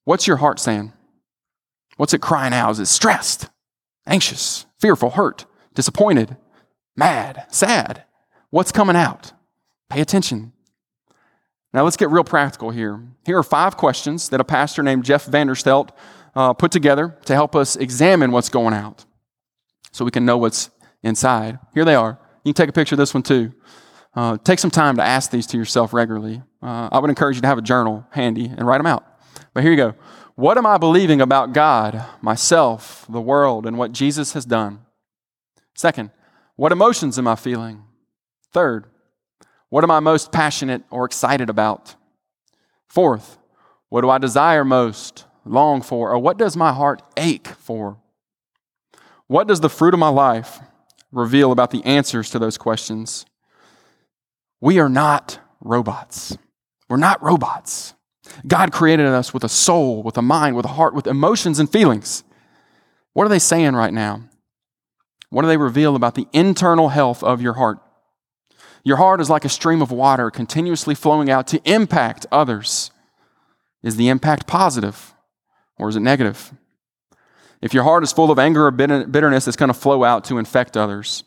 What's 0.03 0.27
your 0.27 0.37
heart 0.37 0.59
saying? 0.59 0.93
What's 1.95 2.13
it 2.13 2.21
crying 2.21 2.53
out? 2.53 2.71
Is 2.71 2.79
it 2.79 2.87
stressed, 2.87 3.49
anxious, 4.05 4.65
fearful, 4.79 5.11
hurt, 5.11 5.45
disappointed, 5.73 6.37
mad, 6.95 7.45
sad? 7.49 8.03
What's 8.49 8.71
coming 8.71 8.95
out? 8.95 9.33
Pay 9.89 10.01
attention. 10.01 10.53
Now 11.73 11.83
let's 11.83 11.97
get 11.97 12.09
real 12.09 12.23
practical 12.23 12.69
here. 12.69 13.01
Here 13.25 13.37
are 13.37 13.43
five 13.43 13.77
questions 13.77 14.29
that 14.29 14.41
a 14.41 14.45
pastor 14.45 14.83
named 14.83 15.05
Jeff 15.05 15.25
Vanderstelt 15.25 15.89
uh, 16.35 16.53
put 16.53 16.71
together 16.71 17.17
to 17.25 17.33
help 17.33 17.55
us 17.55 17.75
examine 17.75 18.31
what's 18.31 18.49
going 18.49 18.73
out 18.73 19.05
so 19.91 20.05
we 20.05 20.11
can 20.11 20.25
know 20.25 20.37
what's 20.37 20.69
inside. 21.03 21.59
Here 21.73 21.85
they 21.85 21.95
are. 21.95 22.19
You 22.47 22.53
can 22.53 22.63
take 22.63 22.69
a 22.69 22.73
picture 22.73 22.95
of 22.95 22.97
this 22.99 23.13
one 23.13 23.23
too. 23.23 23.51
Uh, 24.15 24.37
take 24.37 24.57
some 24.59 24.71
time 24.71 24.95
to 24.95 25.03
ask 25.03 25.31
these 25.31 25.45
to 25.47 25.57
yourself 25.57 25.91
regularly. 25.91 26.41
Uh, 26.61 26.87
I 26.89 26.99
would 26.99 27.09
encourage 27.09 27.35
you 27.35 27.41
to 27.41 27.47
have 27.47 27.57
a 27.57 27.61
journal 27.61 28.07
handy 28.11 28.45
and 28.45 28.65
write 28.65 28.77
them 28.77 28.85
out. 28.85 29.05
But 29.53 29.63
here 29.63 29.71
you 29.71 29.75
go. 29.77 29.95
What 30.35 30.57
am 30.57 30.65
I 30.65 30.77
believing 30.77 31.19
about 31.19 31.51
God, 31.51 32.05
myself, 32.21 33.05
the 33.09 33.19
world, 33.19 33.65
and 33.65 33.77
what 33.77 33.91
Jesus 33.91 34.31
has 34.31 34.45
done? 34.45 34.79
Second, 35.75 36.11
what 36.55 36.71
emotions 36.71 37.19
am 37.19 37.27
I 37.27 37.35
feeling? 37.35 37.83
Third, 38.53 38.85
what 39.67 39.83
am 39.83 39.91
I 39.91 39.99
most 39.99 40.31
passionate 40.31 40.83
or 40.89 41.03
excited 41.03 41.49
about? 41.49 41.95
Fourth, 42.87 43.37
what 43.89 44.01
do 44.01 44.09
I 44.09 44.19
desire 44.19 44.63
most, 44.63 45.25
long 45.43 45.81
for, 45.81 46.11
or 46.11 46.19
what 46.19 46.37
does 46.37 46.55
my 46.55 46.71
heart 46.71 47.01
ache 47.17 47.49
for? 47.49 47.97
What 49.27 49.49
does 49.49 49.59
the 49.59 49.69
fruit 49.69 49.93
of 49.93 49.99
my 49.99 50.07
life 50.07 50.61
reveal 51.11 51.51
about 51.51 51.71
the 51.71 51.83
answers 51.83 52.29
to 52.31 52.39
those 52.39 52.57
questions. 52.57 53.25
We 54.59 54.79
are 54.79 54.89
not 54.89 55.39
robots. 55.61 56.37
We're 56.89 56.97
not 56.97 57.21
robots. 57.21 57.93
God 58.45 58.71
created 58.71 59.05
us 59.05 59.33
with 59.33 59.43
a 59.43 59.49
soul, 59.49 60.03
with 60.03 60.17
a 60.17 60.21
mind, 60.21 60.55
with 60.55 60.65
a 60.65 60.69
heart, 60.69 60.93
with 60.93 61.07
emotions 61.07 61.59
and 61.59 61.71
feelings. 61.71 62.23
What 63.13 63.25
are 63.25 63.29
they 63.29 63.39
saying 63.39 63.75
right 63.75 63.93
now? 63.93 64.23
What 65.29 65.41
do 65.41 65.47
they 65.47 65.57
reveal 65.57 65.95
about 65.95 66.15
the 66.15 66.27
internal 66.33 66.89
health 66.89 67.23
of 67.23 67.41
your 67.41 67.53
heart? 67.53 67.79
Your 68.83 68.97
heart 68.97 69.19
is 69.19 69.29
like 69.29 69.43
a 69.43 69.49
stream 69.49 69.81
of 69.81 69.91
water 69.91 70.31
continuously 70.31 70.95
flowing 70.95 71.29
out 71.29 71.47
to 71.47 71.61
impact 71.65 72.25
others. 72.31 72.91
Is 73.83 73.95
the 73.95 74.07
impact 74.09 74.47
positive 74.47 75.13
or 75.77 75.89
is 75.89 75.95
it 75.95 76.01
negative? 76.01 76.53
If 77.61 77.73
your 77.73 77.83
heart 77.83 78.03
is 78.03 78.11
full 78.11 78.31
of 78.31 78.39
anger 78.39 78.67
or 78.67 78.71
bitterness, 78.71 79.47
it's 79.47 79.57
going 79.57 79.71
to 79.71 79.79
flow 79.79 80.03
out 80.03 80.25
to 80.25 80.37
infect 80.37 80.77
others. 80.77 81.23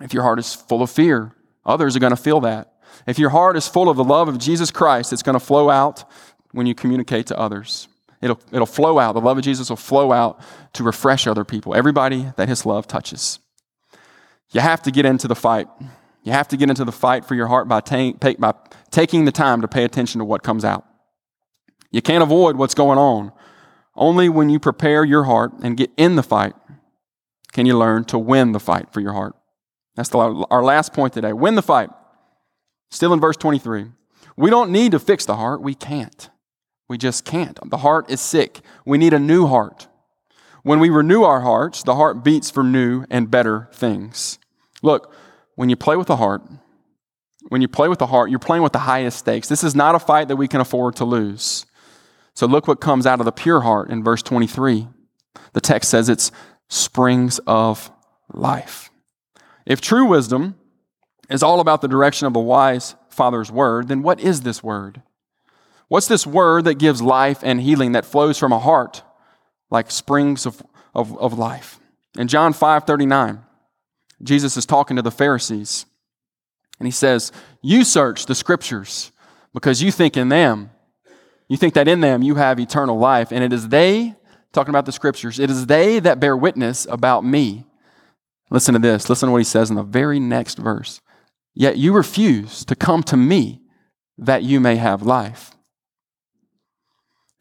If 0.00 0.14
your 0.14 0.22
heart 0.22 0.38
is 0.38 0.54
full 0.54 0.82
of 0.82 0.90
fear, 0.90 1.32
others 1.66 1.96
are 1.96 2.00
going 2.00 2.14
to 2.14 2.16
feel 2.16 2.40
that. 2.40 2.74
If 3.06 3.18
your 3.18 3.30
heart 3.30 3.56
is 3.56 3.66
full 3.66 3.88
of 3.88 3.96
the 3.96 4.04
love 4.04 4.28
of 4.28 4.38
Jesus 4.38 4.70
Christ, 4.70 5.12
it's 5.12 5.22
going 5.22 5.34
to 5.38 5.44
flow 5.44 5.70
out 5.70 6.04
when 6.52 6.66
you 6.66 6.74
communicate 6.74 7.26
to 7.26 7.38
others. 7.38 7.88
It'll, 8.20 8.40
it'll 8.50 8.66
flow 8.66 8.98
out. 8.98 9.12
The 9.12 9.20
love 9.20 9.38
of 9.38 9.44
Jesus 9.44 9.70
will 9.70 9.76
flow 9.76 10.12
out 10.12 10.40
to 10.74 10.82
refresh 10.82 11.26
other 11.26 11.44
people, 11.44 11.74
everybody 11.74 12.32
that 12.36 12.48
his 12.48 12.66
love 12.66 12.86
touches. 12.86 13.38
You 14.50 14.60
have 14.60 14.82
to 14.82 14.90
get 14.90 15.06
into 15.06 15.28
the 15.28 15.36
fight. 15.36 15.68
You 16.22 16.32
have 16.32 16.48
to 16.48 16.56
get 16.56 16.68
into 16.68 16.84
the 16.84 16.92
fight 16.92 17.24
for 17.24 17.34
your 17.34 17.46
heart 17.46 17.68
by, 17.68 17.80
ta- 17.80 18.12
by 18.38 18.54
taking 18.90 19.24
the 19.24 19.32
time 19.32 19.60
to 19.60 19.68
pay 19.68 19.84
attention 19.84 20.18
to 20.18 20.24
what 20.24 20.42
comes 20.42 20.64
out. 20.64 20.84
You 21.90 22.02
can't 22.02 22.22
avoid 22.22 22.56
what's 22.56 22.74
going 22.74 22.98
on, 22.98 23.32
only 23.98 24.28
when 24.28 24.48
you 24.48 24.58
prepare 24.58 25.04
your 25.04 25.24
heart 25.24 25.52
and 25.62 25.76
get 25.76 25.90
in 25.96 26.16
the 26.16 26.22
fight 26.22 26.54
can 27.52 27.66
you 27.66 27.76
learn 27.76 28.04
to 28.04 28.18
win 28.18 28.52
the 28.52 28.60
fight 28.60 28.92
for 28.92 29.00
your 29.00 29.12
heart. 29.12 29.34
That's 29.96 30.08
the, 30.10 30.18
our 30.18 30.62
last 30.62 30.92
point 30.92 31.12
today. 31.12 31.32
Win 31.32 31.54
the 31.54 31.62
fight. 31.62 31.90
Still 32.90 33.12
in 33.12 33.20
verse 33.20 33.36
23. 33.36 33.86
We 34.36 34.50
don't 34.50 34.70
need 34.70 34.92
to 34.92 34.98
fix 34.98 35.26
the 35.26 35.36
heart. 35.36 35.60
We 35.60 35.74
can't. 35.74 36.30
We 36.88 36.96
just 36.96 37.24
can't. 37.24 37.58
The 37.68 37.78
heart 37.78 38.10
is 38.10 38.20
sick. 38.20 38.60
We 38.86 38.96
need 38.96 39.12
a 39.12 39.18
new 39.18 39.46
heart. 39.46 39.88
When 40.62 40.80
we 40.80 40.88
renew 40.88 41.22
our 41.22 41.40
hearts, 41.40 41.82
the 41.82 41.96
heart 41.96 42.22
beats 42.22 42.50
for 42.50 42.62
new 42.62 43.04
and 43.10 43.30
better 43.30 43.68
things. 43.72 44.38
Look, 44.82 45.12
when 45.54 45.68
you 45.68 45.76
play 45.76 45.96
with 45.96 46.06
the 46.06 46.16
heart, 46.16 46.42
when 47.48 47.62
you 47.62 47.68
play 47.68 47.88
with 47.88 47.98
the 47.98 48.06
heart, 48.06 48.30
you're 48.30 48.38
playing 48.38 48.62
with 48.62 48.72
the 48.72 48.80
highest 48.80 49.18
stakes. 49.18 49.48
This 49.48 49.64
is 49.64 49.74
not 49.74 49.94
a 49.94 49.98
fight 49.98 50.28
that 50.28 50.36
we 50.36 50.48
can 50.48 50.60
afford 50.60 50.96
to 50.96 51.04
lose. 51.04 51.66
So 52.38 52.46
look 52.46 52.68
what 52.68 52.80
comes 52.80 53.04
out 53.04 53.18
of 53.18 53.24
the 53.24 53.32
pure 53.32 53.62
heart 53.62 53.90
in 53.90 54.04
verse 54.04 54.22
23. 54.22 54.86
The 55.54 55.60
text 55.60 55.90
says 55.90 56.08
it's 56.08 56.30
springs 56.68 57.40
of 57.48 57.90
life. 58.32 58.90
If 59.66 59.80
true 59.80 60.04
wisdom 60.04 60.54
is 61.28 61.42
all 61.42 61.58
about 61.58 61.80
the 61.80 61.88
direction 61.88 62.28
of 62.28 62.34
the 62.34 62.38
wise 62.38 62.94
Father's 63.10 63.50
word, 63.50 63.88
then 63.88 64.04
what 64.04 64.20
is 64.20 64.42
this 64.42 64.62
word? 64.62 65.02
What's 65.88 66.06
this 66.06 66.28
word 66.28 66.62
that 66.66 66.78
gives 66.78 67.02
life 67.02 67.40
and 67.42 67.60
healing 67.60 67.90
that 67.90 68.06
flows 68.06 68.38
from 68.38 68.52
a 68.52 68.60
heart 68.60 69.02
like 69.68 69.90
springs 69.90 70.46
of, 70.46 70.62
of, 70.94 71.18
of 71.18 71.36
life? 71.36 71.80
In 72.16 72.28
John 72.28 72.52
5 72.52 72.84
39, 72.84 73.40
Jesus 74.22 74.56
is 74.56 74.64
talking 74.64 74.94
to 74.94 75.02
the 75.02 75.10
Pharisees, 75.10 75.86
and 76.78 76.86
he 76.86 76.92
says, 76.92 77.32
You 77.62 77.82
search 77.82 78.26
the 78.26 78.36
scriptures 78.36 79.10
because 79.52 79.82
you 79.82 79.90
think 79.90 80.16
in 80.16 80.28
them 80.28 80.70
you 81.48 81.56
think 81.56 81.74
that 81.74 81.88
in 81.88 82.00
them 82.00 82.22
you 82.22 82.36
have 82.36 82.60
eternal 82.60 82.98
life, 82.98 83.32
and 83.32 83.42
it 83.42 83.52
is 83.52 83.68
they, 83.68 84.14
talking 84.52 84.70
about 84.70 84.86
the 84.86 84.92
scriptures, 84.92 85.38
it 85.38 85.50
is 85.50 85.66
they 85.66 85.98
that 86.00 86.20
bear 86.20 86.36
witness 86.36 86.86
about 86.90 87.24
me. 87.24 87.64
Listen 88.50 88.74
to 88.74 88.80
this. 88.80 89.08
Listen 89.08 89.28
to 89.28 89.32
what 89.32 89.38
he 89.38 89.44
says 89.44 89.70
in 89.70 89.76
the 89.76 89.82
very 89.82 90.20
next 90.20 90.58
verse. 90.58 91.00
Yet 91.54 91.76
you 91.76 91.92
refuse 91.92 92.64
to 92.66 92.74
come 92.74 93.02
to 93.04 93.16
me 93.16 93.60
that 94.16 94.42
you 94.42 94.60
may 94.60 94.76
have 94.76 95.02
life. 95.02 95.52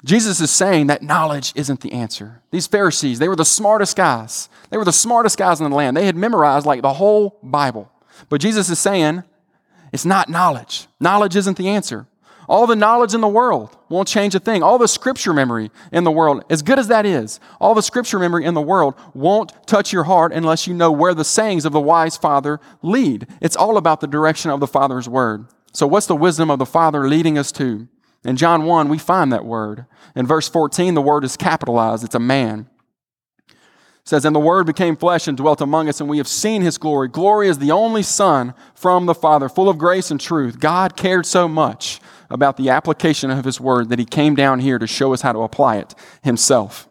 Jesus 0.06 0.40
is 0.40 0.52
saying 0.52 0.88
that 0.88 1.02
knowledge 1.02 1.52
isn't 1.56 1.82
the 1.82 1.92
answer. 1.92 2.42
These 2.52 2.68
Pharisees, 2.68 3.20
they 3.20 3.28
were 3.28 3.36
the 3.36 3.46
smartest 3.46 3.96
guys. 3.96 4.48
They 4.70 4.78
were 4.78 4.86
the 4.86 4.92
smartest 4.92 5.38
guys 5.38 5.60
in 5.60 5.70
the 5.70 5.76
land. 5.76 5.98
They 5.98 6.06
had 6.06 6.16
memorized 6.16 6.66
like 6.66 6.82
the 6.82 6.94
whole 6.94 7.40
Bible. 7.42 7.92
But 8.30 8.42
Jesus 8.42 8.70
is 8.70 8.80
saying 8.80 9.24
it's 9.92 10.06
not 10.06 10.30
knowledge. 10.30 10.88
Knowledge 11.00 11.36
isn't 11.36 11.58
the 11.58 11.70
answer. 11.70 12.08
All 12.48 12.66
the 12.66 12.76
knowledge 12.76 13.14
in 13.14 13.20
the 13.20 13.28
world 13.28 13.76
won't 13.90 14.08
change 14.08 14.34
a 14.34 14.40
thing. 14.40 14.64
All 14.64 14.78
the 14.78 14.88
scripture 14.88 15.34
memory 15.34 15.70
in 15.92 16.06
the 16.06 16.12
world, 16.12 16.46
as 16.50 16.62
good 16.62 16.80
as 16.80 16.88
that 16.88 17.06
is, 17.06 17.42
all 17.60 17.74
the 17.74 17.82
scripture 17.82 18.20
memory 18.20 18.46
in 18.46 18.54
the 18.54 18.62
world 18.62 18.96
won't 19.14 19.52
touch 19.68 19.92
your 19.92 20.06
heart 20.06 20.32
unless 20.32 20.66
you 20.66 20.74
know 20.74 20.92
where 20.92 21.14
the 21.14 21.26
sayings 21.26 21.66
of 21.66 21.74
the 21.74 21.82
wise 21.82 22.16
Father 22.16 22.60
lead. 22.82 23.28
It's 23.42 23.58
all 23.58 23.78
about 23.78 24.00
the 24.00 24.08
direction 24.08 24.50
of 24.50 24.62
the 24.62 24.68
Father's 24.68 25.10
word. 25.10 25.48
So, 25.74 25.86
what's 25.86 26.08
the 26.08 26.16
wisdom 26.16 26.50
of 26.50 26.60
the 26.60 26.66
Father 26.66 27.08
leading 27.10 27.38
us 27.38 27.52
to? 27.54 27.90
In 28.24 28.38
John 28.38 28.64
1, 28.64 28.88
we 28.88 28.98
find 28.98 29.32
that 29.32 29.46
word. 29.46 29.86
In 30.16 30.26
verse 30.26 30.48
14, 30.48 30.94
the 30.94 31.02
word 31.02 31.24
is 31.24 31.38
capitalized, 31.38 32.04
it's 32.04 32.16
a 32.16 32.20
man. 32.20 32.68
says, 34.06 34.26
And 34.26 34.36
the 34.36 34.40
Word 34.40 34.66
became 34.66 34.96
flesh 34.96 35.28
and 35.28 35.38
dwelt 35.38 35.62
among 35.62 35.88
us, 35.88 36.00
and 36.00 36.10
we 36.10 36.18
have 36.18 36.28
seen 36.28 36.62
his 36.62 36.78
glory. 36.78 37.10
Glory 37.10 37.48
is 37.48 37.60
the 37.60 37.72
only 37.72 38.04
Son 38.04 38.54
from 38.74 39.06
the 39.06 39.14
Father, 39.14 39.50
full 39.50 39.70
of 39.70 39.78
grace 39.78 40.10
and 40.12 40.20
truth. 40.20 40.60
God 40.60 40.98
cared 40.98 41.26
so 41.26 41.48
much 41.48 42.00
about 42.30 42.58
the 42.58 42.70
application 42.70 43.32
of 43.32 43.46
his 43.46 43.60
Word 43.60 43.90
that 43.90 44.00
he 44.00 44.06
came 44.06 44.36
down 44.36 44.60
here 44.60 44.80
to 44.80 44.88
show 44.88 45.14
us 45.14 45.22
how 45.22 45.34
to 45.34 45.42
apply 45.42 45.78
it 45.78 45.96
himself. 46.24 46.88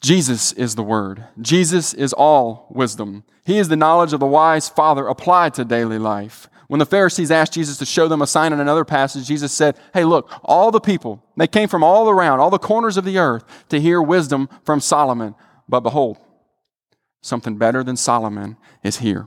Jesus 0.00 0.52
is 0.52 0.74
the 0.74 0.82
Word. 0.82 1.24
Jesus 1.40 1.92
is 1.92 2.12
all 2.12 2.68
wisdom. 2.70 3.24
He 3.44 3.58
is 3.58 3.68
the 3.68 3.76
knowledge 3.76 4.12
of 4.12 4.20
the 4.20 4.26
wise 4.26 4.68
Father 4.68 5.06
applied 5.06 5.54
to 5.54 5.64
daily 5.64 5.98
life. 5.98 6.48
When 6.68 6.78
the 6.78 6.86
Pharisees 6.86 7.32
asked 7.32 7.54
Jesus 7.54 7.78
to 7.78 7.84
show 7.84 8.06
them 8.06 8.22
a 8.22 8.26
sign 8.26 8.52
in 8.52 8.60
another 8.60 8.84
passage, 8.84 9.26
Jesus 9.26 9.52
said, 9.52 9.76
Hey, 9.92 10.04
look, 10.04 10.30
all 10.44 10.70
the 10.70 10.80
people, 10.80 11.24
they 11.36 11.48
came 11.48 11.68
from 11.68 11.82
all 11.82 12.08
around, 12.08 12.38
all 12.38 12.48
the 12.48 12.58
corners 12.58 12.96
of 12.96 13.04
the 13.04 13.18
earth 13.18 13.44
to 13.70 13.80
hear 13.80 14.00
wisdom 14.00 14.48
from 14.64 14.80
Solomon. 14.80 15.34
But 15.68 15.80
behold, 15.80 16.18
something 17.22 17.58
better 17.58 17.82
than 17.82 17.96
Solomon 17.96 18.56
is 18.84 18.98
here. 18.98 19.26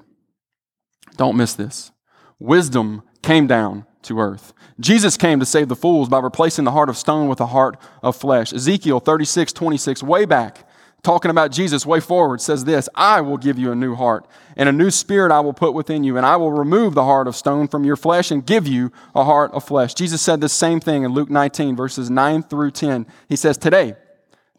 Don't 1.17 1.35
miss 1.35 1.53
this. 1.53 1.91
Wisdom 2.39 3.03
came 3.21 3.45
down 3.45 3.85
to 4.03 4.19
earth. 4.19 4.53
Jesus 4.79 5.17
came 5.17 5.39
to 5.39 5.45
save 5.45 5.69
the 5.69 5.75
fools 5.75 6.09
by 6.09 6.19
replacing 6.19 6.65
the 6.65 6.71
heart 6.71 6.89
of 6.89 6.97
stone 6.97 7.27
with 7.27 7.39
a 7.39 7.47
heart 7.47 7.77
of 8.01 8.15
flesh. 8.15 8.53
Ezekiel 8.53 8.99
36, 8.99 9.53
26, 9.53 10.03
way 10.03 10.25
back, 10.25 10.67
talking 11.03 11.31
about 11.31 11.51
Jesus 11.51 11.85
way 11.85 11.99
forward, 11.99 12.41
says 12.41 12.65
this 12.65 12.89
I 12.95 13.21
will 13.21 13.37
give 13.37 13.59
you 13.59 13.71
a 13.71 13.75
new 13.75 13.95
heart, 13.95 14.25
and 14.55 14.67
a 14.67 14.71
new 14.71 14.89
spirit 14.89 15.31
I 15.31 15.41
will 15.41 15.53
put 15.53 15.73
within 15.73 16.03
you, 16.03 16.17
and 16.17 16.25
I 16.25 16.37
will 16.37 16.51
remove 16.51 16.95
the 16.95 17.03
heart 17.03 17.27
of 17.27 17.35
stone 17.35 17.67
from 17.67 17.83
your 17.83 17.95
flesh 17.95 18.31
and 18.31 18.45
give 18.45 18.67
you 18.67 18.91
a 19.13 19.23
heart 19.23 19.51
of 19.51 19.63
flesh. 19.63 19.93
Jesus 19.93 20.21
said 20.21 20.41
the 20.41 20.49
same 20.49 20.79
thing 20.79 21.03
in 21.03 21.13
Luke 21.13 21.29
19, 21.29 21.75
verses 21.75 22.09
9 22.09 22.43
through 22.43 22.71
10. 22.71 23.05
He 23.29 23.35
says, 23.35 23.57
Today, 23.57 23.95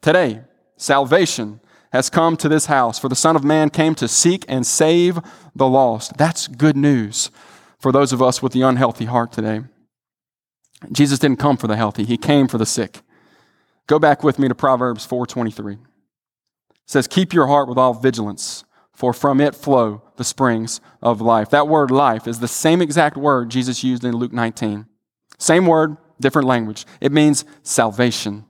today, 0.00 0.42
salvation 0.76 1.60
has 1.92 2.10
come 2.10 2.36
to 2.36 2.48
this 2.48 2.66
house, 2.66 2.98
for 2.98 3.08
the 3.08 3.14
Son 3.14 3.36
of 3.36 3.44
Man 3.44 3.70
came 3.70 3.94
to 3.96 4.08
seek 4.08 4.44
and 4.48 4.66
save 4.66 5.18
the 5.54 5.68
lost. 5.68 6.16
That's 6.16 6.48
good 6.48 6.76
news 6.76 7.30
for 7.84 7.92
those 7.92 8.14
of 8.14 8.22
us 8.22 8.40
with 8.40 8.54
the 8.54 8.62
unhealthy 8.62 9.04
heart 9.04 9.30
today. 9.30 9.60
Jesus 10.90 11.18
didn't 11.18 11.38
come 11.38 11.58
for 11.58 11.66
the 11.66 11.76
healthy, 11.76 12.04
he 12.04 12.16
came 12.16 12.48
for 12.48 12.56
the 12.56 12.64
sick. 12.64 13.02
Go 13.86 13.98
back 13.98 14.24
with 14.24 14.38
me 14.38 14.48
to 14.48 14.54
Proverbs 14.54 15.06
4:23 15.06 15.76
says, 16.86 17.06
Keep 17.06 17.34
your 17.34 17.46
heart 17.46 17.68
with 17.68 17.76
all 17.76 17.92
vigilance, 17.92 18.64
for 18.94 19.12
from 19.12 19.38
it 19.38 19.54
flow 19.54 20.00
the 20.16 20.24
springs 20.24 20.80
of 21.02 21.20
life. 21.20 21.50
That 21.50 21.68
word 21.68 21.90
life 21.90 22.26
is 22.26 22.40
the 22.40 22.48
same 22.48 22.80
exact 22.80 23.18
word 23.18 23.50
Jesus 23.50 23.84
used 23.84 24.02
in 24.02 24.16
Luke 24.16 24.32
19. 24.32 24.86
Same 25.38 25.66
word, 25.66 25.98
different 26.18 26.48
language. 26.48 26.86
It 27.02 27.12
means 27.12 27.44
salvation. 27.62 28.46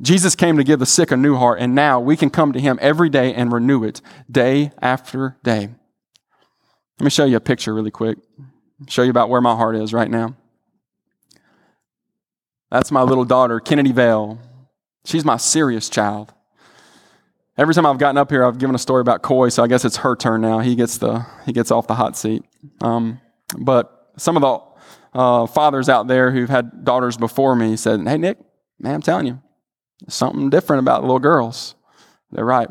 Jesus 0.00 0.34
came 0.34 0.56
to 0.56 0.64
give 0.64 0.80
the 0.80 0.86
sick 0.86 1.12
a 1.12 1.16
new 1.16 1.36
heart, 1.36 1.60
and 1.60 1.72
now 1.72 2.00
we 2.00 2.16
can 2.16 2.30
come 2.30 2.52
to 2.52 2.60
him 2.60 2.80
every 2.82 3.10
day 3.10 3.32
and 3.32 3.52
renew 3.52 3.84
it 3.84 4.00
day 4.28 4.72
after 4.82 5.36
day. 5.44 5.68
Let 6.98 7.04
me 7.04 7.10
show 7.10 7.26
you 7.26 7.36
a 7.36 7.40
picture 7.40 7.72
really 7.72 7.92
quick. 7.92 8.18
Show 8.88 9.02
you 9.02 9.10
about 9.10 9.28
where 9.28 9.40
my 9.40 9.54
heart 9.54 9.76
is 9.76 9.92
right 9.92 10.10
now. 10.10 10.36
That's 12.70 12.90
my 12.90 13.02
little 13.02 13.24
daughter, 13.24 13.60
Kennedy 13.60 13.92
Vale. 13.92 14.38
She's 15.04 15.24
my 15.24 15.36
serious 15.36 15.88
child. 15.88 16.32
Every 17.58 17.74
time 17.74 17.84
I've 17.84 17.98
gotten 17.98 18.16
up 18.16 18.30
here, 18.30 18.44
I've 18.44 18.58
given 18.58 18.74
a 18.74 18.78
story 18.78 19.02
about 19.02 19.20
Coy, 19.20 19.50
so 19.50 19.62
I 19.62 19.66
guess 19.66 19.84
it's 19.84 19.98
her 19.98 20.16
turn 20.16 20.40
now. 20.40 20.60
He 20.60 20.74
gets 20.74 20.96
the 20.96 21.26
he 21.44 21.52
gets 21.52 21.70
off 21.70 21.86
the 21.86 21.94
hot 21.94 22.16
seat. 22.16 22.44
Um, 22.80 23.20
but 23.58 24.10
some 24.16 24.36
of 24.36 24.42
the 24.42 25.18
uh, 25.18 25.46
fathers 25.46 25.90
out 25.90 26.06
there 26.06 26.30
who've 26.30 26.48
had 26.48 26.84
daughters 26.84 27.18
before 27.18 27.54
me 27.54 27.76
said, 27.76 28.00
"Hey, 28.08 28.16
Nick, 28.16 28.38
man, 28.78 28.94
I'm 28.94 29.02
telling 29.02 29.26
you, 29.26 29.42
something 30.08 30.48
different 30.48 30.80
about 30.80 31.02
little 31.02 31.18
girls." 31.18 31.74
They're 32.30 32.44
right. 32.46 32.70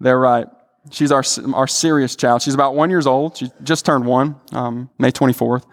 They're 0.00 0.18
right. 0.18 0.46
She's 0.90 1.10
our 1.10 1.24
our 1.54 1.66
serious 1.66 2.14
child. 2.14 2.42
She's 2.42 2.54
about 2.54 2.74
one 2.74 2.90
years 2.90 3.06
old. 3.06 3.36
She 3.36 3.50
just 3.62 3.86
turned 3.86 4.04
one, 4.04 4.36
um, 4.52 4.90
May 4.98 5.10
24th. 5.10 5.64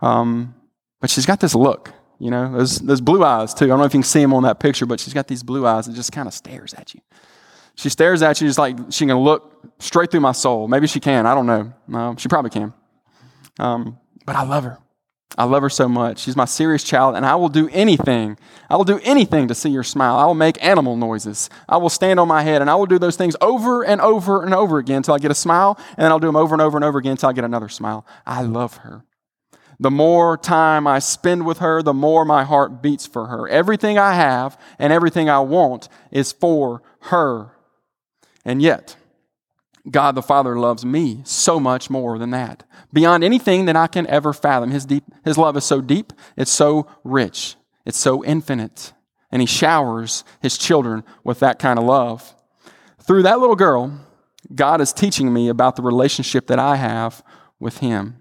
Um, 0.00 0.54
but 1.00 1.10
she's 1.10 1.26
got 1.26 1.40
this 1.40 1.54
look, 1.54 1.92
you 2.18 2.30
know, 2.30 2.52
those, 2.52 2.78
those 2.78 3.00
blue 3.00 3.24
eyes 3.24 3.54
too. 3.54 3.66
I 3.66 3.68
don't 3.68 3.78
know 3.78 3.84
if 3.84 3.92
you 3.94 3.98
can 4.00 4.04
see 4.04 4.20
them 4.20 4.32
on 4.34 4.42
that 4.44 4.60
picture, 4.60 4.86
but 4.86 5.00
she's 5.00 5.14
got 5.14 5.28
these 5.28 5.42
blue 5.42 5.66
eyes 5.66 5.86
that 5.86 5.94
just 5.94 6.12
kind 6.12 6.26
of 6.26 6.34
stares 6.34 6.74
at 6.74 6.94
you. 6.94 7.00
She 7.76 7.90
stares 7.90 8.22
at 8.22 8.40
you 8.40 8.46
just 8.46 8.58
like 8.58 8.76
she 8.90 9.06
can 9.06 9.18
look 9.18 9.66
straight 9.78 10.10
through 10.10 10.20
my 10.20 10.32
soul. 10.32 10.66
Maybe 10.66 10.86
she 10.86 10.98
can. 10.98 11.26
I 11.26 11.34
don't 11.34 11.46
know. 11.46 11.72
Uh, 11.92 12.16
she 12.16 12.28
probably 12.28 12.50
can. 12.50 12.72
Um, 13.58 13.98
but 14.24 14.34
I 14.34 14.42
love 14.44 14.64
her. 14.64 14.78
I 15.38 15.44
love 15.44 15.62
her 15.62 15.68
so 15.68 15.88
much. 15.88 16.20
She's 16.20 16.36
my 16.36 16.44
serious 16.46 16.82
child, 16.82 17.14
and 17.14 17.26
I 17.26 17.34
will 17.34 17.48
do 17.48 17.68
anything. 17.70 18.38
I 18.70 18.76
will 18.76 18.84
do 18.84 19.00
anything 19.02 19.48
to 19.48 19.54
see 19.54 19.74
her 19.74 19.82
smile. 19.82 20.16
I 20.16 20.24
will 20.24 20.34
make 20.34 20.62
animal 20.64 20.96
noises. 20.96 21.50
I 21.68 21.76
will 21.76 21.90
stand 21.90 22.18
on 22.18 22.28
my 22.28 22.42
head, 22.42 22.62
and 22.62 22.70
I 22.70 22.74
will 22.76 22.86
do 22.86 22.98
those 22.98 23.16
things 23.16 23.36
over 23.40 23.84
and 23.84 24.00
over 24.00 24.42
and 24.42 24.54
over 24.54 24.78
again 24.78 24.98
until 24.98 25.14
I 25.14 25.18
get 25.18 25.30
a 25.30 25.34
smile, 25.34 25.76
and 25.90 26.04
then 26.04 26.10
I'll 26.10 26.18
do 26.18 26.28
them 26.28 26.36
over 26.36 26.54
and 26.54 26.62
over 26.62 26.78
and 26.78 26.84
over 26.84 26.98
again 26.98 27.12
until 27.12 27.28
I 27.28 27.32
get 27.34 27.44
another 27.44 27.68
smile. 27.68 28.06
I 28.24 28.42
love 28.42 28.78
her. 28.78 29.04
The 29.78 29.90
more 29.90 30.38
time 30.38 30.86
I 30.86 31.00
spend 31.00 31.44
with 31.44 31.58
her, 31.58 31.82
the 31.82 31.92
more 31.92 32.24
my 32.24 32.44
heart 32.44 32.80
beats 32.80 33.06
for 33.06 33.26
her. 33.26 33.46
Everything 33.46 33.98
I 33.98 34.14
have 34.14 34.58
and 34.78 34.92
everything 34.92 35.28
I 35.28 35.40
want 35.40 35.90
is 36.10 36.32
for 36.32 36.82
her. 37.00 37.50
And 38.44 38.62
yet, 38.62 38.96
God 39.90 40.14
the 40.14 40.22
Father 40.22 40.58
loves 40.58 40.84
me 40.84 41.20
so 41.24 41.60
much 41.60 41.88
more 41.88 42.18
than 42.18 42.30
that. 42.30 42.64
Beyond 42.92 43.22
anything 43.22 43.66
that 43.66 43.76
I 43.76 43.86
can 43.86 44.06
ever 44.08 44.32
fathom. 44.32 44.70
His, 44.70 44.84
deep, 44.84 45.04
his 45.24 45.38
love 45.38 45.56
is 45.56 45.64
so 45.64 45.80
deep, 45.80 46.12
it's 46.36 46.50
so 46.50 46.86
rich, 47.04 47.56
it's 47.84 47.98
so 47.98 48.24
infinite. 48.24 48.92
And 49.30 49.42
He 49.42 49.46
showers 49.46 50.24
His 50.40 50.56
children 50.58 51.04
with 51.24 51.40
that 51.40 51.58
kind 51.58 51.78
of 51.78 51.84
love. 51.84 52.34
Through 53.02 53.22
that 53.24 53.38
little 53.38 53.56
girl, 53.56 54.00
God 54.54 54.80
is 54.80 54.92
teaching 54.92 55.32
me 55.32 55.48
about 55.48 55.76
the 55.76 55.82
relationship 55.82 56.46
that 56.46 56.58
I 56.58 56.76
have 56.76 57.22
with 57.58 57.78
Him. 57.78 58.18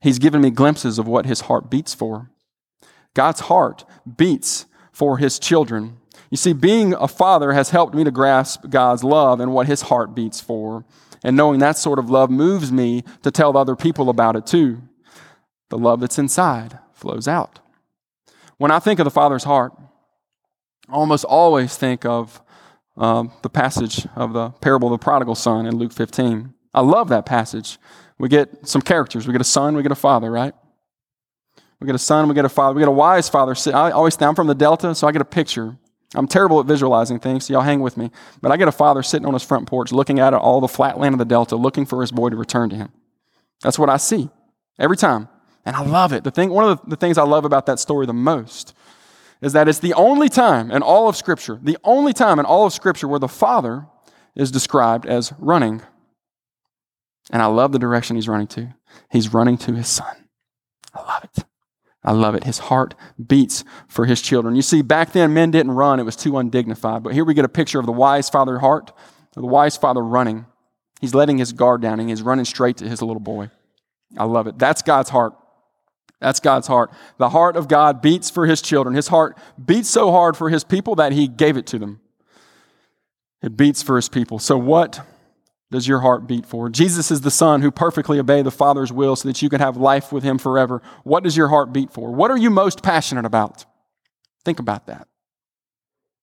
He's 0.00 0.18
given 0.18 0.40
me 0.40 0.50
glimpses 0.50 0.98
of 0.98 1.08
what 1.08 1.26
His 1.26 1.42
heart 1.42 1.70
beats 1.70 1.94
for. 1.94 2.30
God's 3.14 3.40
heart 3.40 3.84
beats 4.16 4.66
for 4.92 5.18
His 5.18 5.38
children. 5.38 5.98
You 6.36 6.38
see, 6.38 6.52
being 6.52 6.92
a 6.92 7.08
father 7.08 7.54
has 7.54 7.70
helped 7.70 7.94
me 7.94 8.04
to 8.04 8.10
grasp 8.10 8.68
God's 8.68 9.02
love 9.02 9.40
and 9.40 9.54
what 9.54 9.66
his 9.66 9.80
heart 9.80 10.14
beats 10.14 10.38
for. 10.38 10.84
And 11.24 11.34
knowing 11.34 11.60
that 11.60 11.78
sort 11.78 11.98
of 11.98 12.10
love 12.10 12.28
moves 12.28 12.70
me 12.70 13.04
to 13.22 13.30
tell 13.30 13.56
other 13.56 13.74
people 13.74 14.10
about 14.10 14.36
it 14.36 14.46
too. 14.46 14.82
The 15.70 15.78
love 15.78 16.00
that's 16.00 16.18
inside 16.18 16.78
flows 16.92 17.26
out. 17.26 17.60
When 18.58 18.70
I 18.70 18.80
think 18.80 19.00
of 19.00 19.04
the 19.04 19.10
Father's 19.10 19.44
heart, 19.44 19.72
I 20.90 20.92
almost 20.92 21.24
always 21.24 21.74
think 21.74 22.04
of 22.04 22.42
uh, 22.98 23.24
the 23.40 23.48
passage 23.48 24.06
of 24.14 24.34
the 24.34 24.50
parable 24.50 24.92
of 24.92 25.00
the 25.00 25.02
prodigal 25.02 25.36
son 25.36 25.64
in 25.64 25.76
Luke 25.76 25.94
15. 25.94 26.52
I 26.74 26.82
love 26.82 27.08
that 27.08 27.24
passage. 27.24 27.78
We 28.18 28.28
get 28.28 28.68
some 28.68 28.82
characters. 28.82 29.26
We 29.26 29.32
get 29.32 29.40
a 29.40 29.44
son, 29.44 29.74
we 29.74 29.82
get 29.82 29.90
a 29.90 29.94
father, 29.94 30.30
right? 30.30 30.52
We 31.80 31.86
get 31.86 31.96
a 31.96 31.98
son, 31.98 32.28
we 32.28 32.34
get 32.34 32.44
a 32.44 32.50
father. 32.50 32.74
We 32.74 32.82
get 32.82 32.88
a 32.88 32.92
wise 32.92 33.26
father. 33.30 33.54
I 33.74 33.90
always, 33.92 34.20
I'm 34.20 34.34
from 34.34 34.48
the 34.48 34.54
Delta, 34.54 34.94
so 34.94 35.08
I 35.08 35.12
get 35.12 35.22
a 35.22 35.24
picture 35.24 35.78
I'm 36.14 36.28
terrible 36.28 36.60
at 36.60 36.66
visualizing 36.66 37.18
things, 37.18 37.46
so 37.46 37.54
y'all 37.54 37.62
hang 37.62 37.80
with 37.80 37.96
me. 37.96 38.10
But 38.40 38.52
I 38.52 38.56
get 38.56 38.68
a 38.68 38.72
father 38.72 39.02
sitting 39.02 39.26
on 39.26 39.34
his 39.34 39.42
front 39.42 39.66
porch 39.66 39.92
looking 39.92 40.20
out 40.20 40.34
at 40.34 40.40
all 40.40 40.60
the 40.60 40.68
flat 40.68 40.98
land 40.98 41.14
of 41.14 41.18
the 41.18 41.24
Delta, 41.24 41.56
looking 41.56 41.84
for 41.84 42.00
his 42.00 42.12
boy 42.12 42.30
to 42.30 42.36
return 42.36 42.70
to 42.70 42.76
him. 42.76 42.90
That's 43.62 43.78
what 43.78 43.90
I 43.90 43.96
see 43.96 44.30
every 44.78 44.96
time. 44.96 45.28
And 45.64 45.74
I 45.74 45.82
love 45.82 46.12
it. 46.12 46.22
The 46.22 46.30
thing, 46.30 46.50
one 46.50 46.68
of 46.68 46.80
the, 46.80 46.90
the 46.90 46.96
things 46.96 47.18
I 47.18 47.24
love 47.24 47.44
about 47.44 47.66
that 47.66 47.80
story 47.80 48.06
the 48.06 48.12
most 48.12 48.72
is 49.42 49.52
that 49.52 49.68
it's 49.68 49.80
the 49.80 49.94
only 49.94 50.28
time 50.28 50.70
in 50.70 50.82
all 50.82 51.08
of 51.08 51.16
Scripture, 51.16 51.58
the 51.62 51.76
only 51.84 52.12
time 52.12 52.38
in 52.38 52.46
all 52.46 52.66
of 52.66 52.72
Scripture 52.72 53.08
where 53.08 53.18
the 53.18 53.28
father 53.28 53.86
is 54.34 54.50
described 54.50 55.06
as 55.06 55.32
running. 55.38 55.82
And 57.30 57.42
I 57.42 57.46
love 57.46 57.72
the 57.72 57.78
direction 57.78 58.16
he's 58.16 58.28
running 58.28 58.46
to. 58.48 58.74
He's 59.10 59.34
running 59.34 59.58
to 59.58 59.74
his 59.74 59.88
son. 59.88 60.25
I 62.06 62.12
love 62.12 62.36
it. 62.36 62.44
His 62.44 62.58
heart 62.58 62.94
beats 63.26 63.64
for 63.88 64.06
his 64.06 64.22
children. 64.22 64.54
You 64.54 64.62
see, 64.62 64.80
back 64.80 65.10
then 65.10 65.34
men 65.34 65.50
didn't 65.50 65.72
run, 65.72 65.98
it 65.98 66.04
was 66.04 66.14
too 66.14 66.38
undignified. 66.38 67.02
But 67.02 67.14
here 67.14 67.24
we 67.24 67.34
get 67.34 67.44
a 67.44 67.48
picture 67.48 67.80
of 67.80 67.86
the 67.86 67.92
wise 67.92 68.30
father 68.30 68.60
heart, 68.60 68.92
the 69.34 69.44
wise 69.44 69.76
father 69.76 70.02
running. 70.02 70.46
He's 71.00 71.14
letting 71.14 71.38
his 71.38 71.52
guard 71.52 71.82
down 71.82 71.98
and 71.98 72.08
he's 72.08 72.22
running 72.22 72.44
straight 72.44 72.76
to 72.78 72.88
his 72.88 73.02
little 73.02 73.20
boy. 73.20 73.50
I 74.16 74.24
love 74.24 74.46
it. 74.46 74.56
That's 74.56 74.82
God's 74.82 75.10
heart. 75.10 75.34
That's 76.20 76.38
God's 76.38 76.68
heart. 76.68 76.92
The 77.18 77.30
heart 77.30 77.56
of 77.56 77.66
God 77.68 78.00
beats 78.00 78.30
for 78.30 78.46
his 78.46 78.62
children. 78.62 78.94
His 78.94 79.08
heart 79.08 79.36
beats 79.62 79.90
so 79.90 80.12
hard 80.12 80.36
for 80.36 80.48
his 80.48 80.62
people 80.62 80.94
that 80.94 81.12
he 81.12 81.26
gave 81.26 81.56
it 81.56 81.66
to 81.66 81.78
them. 81.78 82.00
It 83.42 83.56
beats 83.56 83.82
for 83.82 83.96
his 83.96 84.08
people. 84.08 84.38
So, 84.38 84.56
what 84.56 85.00
does 85.70 85.88
your 85.88 86.00
heart 86.00 86.26
beat 86.26 86.46
for? 86.46 86.68
Jesus 86.68 87.10
is 87.10 87.22
the 87.22 87.30
Son 87.30 87.60
who 87.60 87.70
perfectly 87.70 88.18
obeyed 88.18 88.46
the 88.46 88.50
Father's 88.50 88.92
will 88.92 89.16
so 89.16 89.28
that 89.28 89.42
you 89.42 89.48
can 89.48 89.60
have 89.60 89.76
life 89.76 90.12
with 90.12 90.22
Him 90.22 90.38
forever. 90.38 90.80
What 91.02 91.24
does 91.24 91.36
your 91.36 91.48
heart 91.48 91.72
beat 91.72 91.90
for? 91.90 92.12
What 92.14 92.30
are 92.30 92.36
you 92.36 92.50
most 92.50 92.82
passionate 92.82 93.24
about? 93.24 93.64
Think 94.44 94.60
about 94.60 94.86
that. 94.86 95.08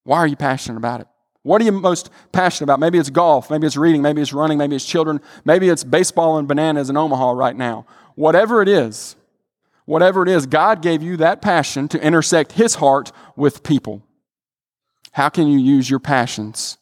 Why 0.06 0.20
are 0.20 0.28
you 0.28 0.38
passionate 0.38 0.78
about 0.78 1.02
it? 1.02 1.08
What 1.44 1.62
are 1.62 1.66
you 1.66 1.74
most 1.74 2.10
passionate 2.32 2.66
about? 2.66 2.80
Maybe 2.80 2.98
it's 2.98 3.10
golf, 3.10 3.50
maybe 3.50 3.68
it's 3.68 3.76
reading, 3.76 4.02
maybe 4.02 4.22
it's 4.22 4.32
running, 4.32 4.58
maybe 4.58 4.78
it's 4.78 4.86
children, 4.86 5.20
maybe 5.44 5.68
it's 5.68 5.84
baseball 5.84 6.38
and 6.38 6.48
bananas 6.48 6.90
in 6.90 6.96
Omaha 6.96 7.32
right 7.32 7.56
now. 7.56 7.86
Whatever 8.16 8.62
it 8.62 8.70
is, 8.70 9.18
whatever 9.84 10.24
it 10.24 10.30
is, 10.30 10.46
God 10.46 10.82
gave 10.82 11.04
you 11.04 11.18
that 11.18 11.42
passion 11.42 11.90
to 11.90 12.02
intersect 12.02 12.54
His 12.54 12.76
heart 12.76 13.12
with 13.36 13.62
people. 13.62 14.04
How 15.12 15.28
can 15.28 15.48
you 15.48 15.60
use 15.60 15.90
your 15.90 16.00
passions 16.00 16.78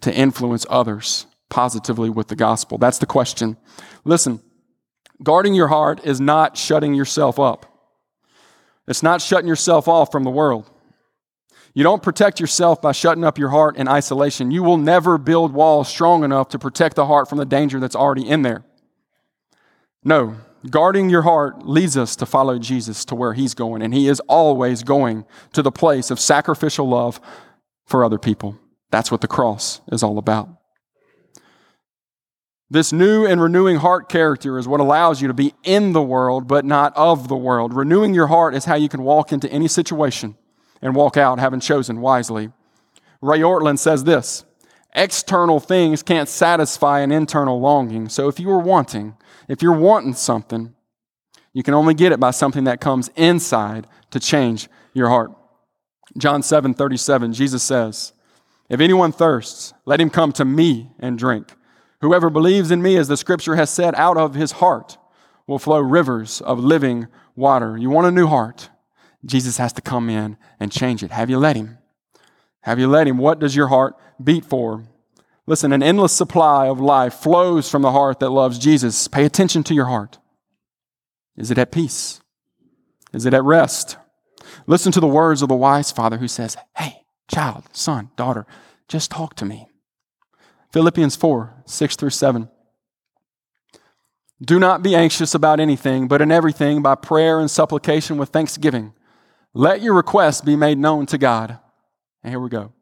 to 0.00 0.14
influence 0.14 0.64
others 0.70 1.26
positively 1.48 2.10
with 2.10 2.28
the 2.28 2.36
gospel? 2.36 2.78
That's 2.78 2.98
the 2.98 3.06
question. 3.06 3.56
Listen, 4.04 4.40
guarding 5.22 5.54
your 5.54 5.68
heart 5.68 6.04
is 6.04 6.20
not 6.20 6.56
shutting 6.56 6.94
yourself 6.94 7.38
up. 7.38 7.66
It's 8.88 9.02
not 9.02 9.20
shutting 9.20 9.48
yourself 9.48 9.88
off 9.88 10.12
from 10.12 10.24
the 10.24 10.30
world. 10.30 10.70
You 11.74 11.82
don't 11.82 12.02
protect 12.02 12.40
yourself 12.40 12.80
by 12.80 12.92
shutting 12.92 13.24
up 13.24 13.36
your 13.36 13.50
heart 13.50 13.76
in 13.76 13.86
isolation. 13.86 14.50
You 14.50 14.62
will 14.62 14.78
never 14.78 15.18
build 15.18 15.52
walls 15.52 15.88
strong 15.88 16.24
enough 16.24 16.48
to 16.50 16.58
protect 16.58 16.96
the 16.96 17.04
heart 17.04 17.28
from 17.28 17.36
the 17.36 17.44
danger 17.44 17.78
that's 17.78 17.96
already 17.96 18.26
in 18.26 18.40
there. 18.42 18.64
No, 20.02 20.36
guarding 20.70 21.10
your 21.10 21.22
heart 21.22 21.66
leads 21.66 21.96
us 21.96 22.16
to 22.16 22.24
follow 22.24 22.58
Jesus 22.58 23.04
to 23.06 23.14
where 23.14 23.34
he's 23.34 23.52
going, 23.52 23.82
and 23.82 23.92
he 23.92 24.08
is 24.08 24.20
always 24.20 24.84
going 24.84 25.26
to 25.52 25.60
the 25.62 25.70
place 25.70 26.10
of 26.10 26.18
sacrificial 26.18 26.88
love 26.88 27.20
for 27.84 28.04
other 28.04 28.18
people. 28.18 28.56
That's 28.90 29.10
what 29.10 29.20
the 29.20 29.28
cross 29.28 29.82
is 29.92 30.02
all 30.02 30.16
about. 30.16 30.48
This 32.68 32.92
new 32.92 33.24
and 33.24 33.40
renewing 33.40 33.76
heart 33.76 34.08
character 34.08 34.58
is 34.58 34.66
what 34.66 34.80
allows 34.80 35.22
you 35.22 35.28
to 35.28 35.34
be 35.34 35.54
in 35.62 35.92
the 35.92 36.02
world, 36.02 36.48
but 36.48 36.64
not 36.64 36.96
of 36.96 37.28
the 37.28 37.36
world. 37.36 37.72
Renewing 37.72 38.12
your 38.12 38.26
heart 38.26 38.54
is 38.54 38.64
how 38.64 38.74
you 38.74 38.88
can 38.88 39.02
walk 39.02 39.32
into 39.32 39.50
any 39.52 39.68
situation 39.68 40.36
and 40.82 40.94
walk 40.94 41.16
out 41.16 41.38
having 41.38 41.60
chosen 41.60 42.00
wisely. 42.00 42.50
Ray 43.20 43.40
Ortlund 43.40 43.78
says 43.78 44.04
this 44.04 44.44
external 44.94 45.60
things 45.60 46.02
can't 46.02 46.28
satisfy 46.28 47.00
an 47.00 47.12
internal 47.12 47.60
longing. 47.60 48.08
So 48.08 48.28
if 48.28 48.40
you 48.40 48.50
are 48.50 48.58
wanting, 48.58 49.14
if 49.46 49.62
you're 49.62 49.72
wanting 49.72 50.14
something, 50.14 50.74
you 51.52 51.62
can 51.62 51.74
only 51.74 51.94
get 51.94 52.12
it 52.12 52.18
by 52.18 52.32
something 52.32 52.64
that 52.64 52.80
comes 52.80 53.10
inside 53.14 53.86
to 54.10 54.18
change 54.18 54.68
your 54.92 55.08
heart. 55.08 55.30
John 56.18 56.42
7 56.42 56.74
37, 56.74 57.32
Jesus 57.32 57.62
says, 57.62 58.12
If 58.68 58.80
anyone 58.80 59.12
thirsts, 59.12 59.72
let 59.84 60.00
him 60.00 60.10
come 60.10 60.32
to 60.32 60.44
me 60.44 60.90
and 60.98 61.16
drink. 61.16 61.52
Whoever 62.00 62.30
believes 62.30 62.70
in 62.70 62.82
me, 62.82 62.96
as 62.96 63.08
the 63.08 63.16
scripture 63.16 63.56
has 63.56 63.70
said, 63.70 63.94
out 63.94 64.16
of 64.16 64.34
his 64.34 64.52
heart 64.52 64.98
will 65.46 65.58
flow 65.58 65.80
rivers 65.80 66.40
of 66.40 66.58
living 66.58 67.06
water. 67.34 67.76
You 67.76 67.90
want 67.90 68.06
a 68.06 68.10
new 68.10 68.26
heart? 68.26 68.70
Jesus 69.24 69.56
has 69.58 69.72
to 69.74 69.82
come 69.82 70.10
in 70.10 70.36
and 70.60 70.70
change 70.70 71.02
it. 71.02 71.10
Have 71.10 71.30
you 71.30 71.38
let 71.38 71.56
him? 71.56 71.78
Have 72.62 72.78
you 72.78 72.88
let 72.88 73.06
him? 73.06 73.18
What 73.18 73.38
does 73.38 73.56
your 73.56 73.68
heart 73.68 73.96
beat 74.22 74.44
for? 74.44 74.84
Listen, 75.46 75.72
an 75.72 75.82
endless 75.82 76.12
supply 76.12 76.66
of 76.66 76.80
life 76.80 77.14
flows 77.14 77.70
from 77.70 77.82
the 77.82 77.92
heart 77.92 78.18
that 78.20 78.30
loves 78.30 78.58
Jesus. 78.58 79.06
Pay 79.06 79.24
attention 79.24 79.62
to 79.64 79.74
your 79.74 79.84
heart. 79.86 80.18
Is 81.36 81.50
it 81.50 81.58
at 81.58 81.70
peace? 81.70 82.20
Is 83.12 83.24
it 83.24 83.34
at 83.34 83.44
rest? 83.44 83.96
Listen 84.66 84.90
to 84.92 85.00
the 85.00 85.06
words 85.06 85.42
of 85.42 85.48
the 85.48 85.54
wise 85.54 85.92
father 85.92 86.18
who 86.18 86.28
says, 86.28 86.56
Hey, 86.76 87.04
child, 87.28 87.64
son, 87.72 88.10
daughter, 88.16 88.46
just 88.88 89.10
talk 89.10 89.34
to 89.36 89.44
me. 89.44 89.68
Philippians 90.76 91.16
4 91.16 91.62
6 91.64 91.96
through 91.96 92.10
7. 92.10 92.50
Do 94.42 94.58
not 94.58 94.82
be 94.82 94.94
anxious 94.94 95.34
about 95.34 95.58
anything, 95.58 96.06
but 96.06 96.20
in 96.20 96.30
everything, 96.30 96.82
by 96.82 96.96
prayer 96.96 97.40
and 97.40 97.50
supplication 97.50 98.18
with 98.18 98.28
thanksgiving 98.28 98.92
let 99.54 99.80
your 99.80 99.94
requests 99.94 100.42
be 100.42 100.54
made 100.54 100.76
known 100.76 101.06
to 101.06 101.16
God. 101.16 101.58
And 102.22 102.30
here 102.30 102.40
we 102.40 102.50
go. 102.50 102.74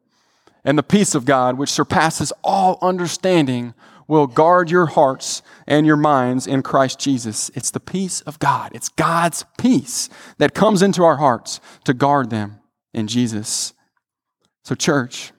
And 0.65 0.77
the 0.77 0.83
peace 0.83 1.15
of 1.15 1.23
God, 1.23 1.57
which 1.57 1.69
surpasses 1.69 2.33
all 2.43 2.77
understanding, 2.81 3.73
will 4.09 4.27
guard 4.27 4.69
your 4.69 4.87
hearts 4.87 5.41
and 5.65 5.87
your 5.87 5.95
minds 5.95 6.47
in 6.47 6.63
Christ 6.63 6.99
Jesus. 6.99 7.49
It's 7.55 7.71
the 7.71 7.79
peace 7.79 8.19
of 8.21 8.39
God. 8.39 8.71
It's 8.75 8.89
God's 8.89 9.45
peace 9.57 10.09
that 10.37 10.53
comes 10.53 10.81
into 10.81 11.05
our 11.05 11.15
hearts 11.15 11.61
to 11.85 11.93
guard 11.93 12.29
them 12.29 12.59
in 12.93 13.07
Jesus. 13.07 13.73
So, 14.65 14.75
church, 14.75 15.31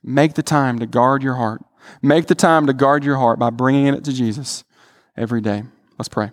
make 0.00 0.34
the 0.34 0.44
time 0.44 0.78
to 0.78 0.86
guard 0.86 1.24
your 1.24 1.34
heart. 1.34 1.64
Make 2.00 2.26
the 2.26 2.34
time 2.34 2.66
to 2.66 2.72
guard 2.72 3.04
your 3.04 3.16
heart 3.16 3.38
by 3.38 3.50
bringing 3.50 3.86
it 3.88 4.04
to 4.04 4.12
Jesus 4.12 4.64
every 5.16 5.40
day. 5.40 5.64
Let's 5.98 6.08
pray. 6.08 6.30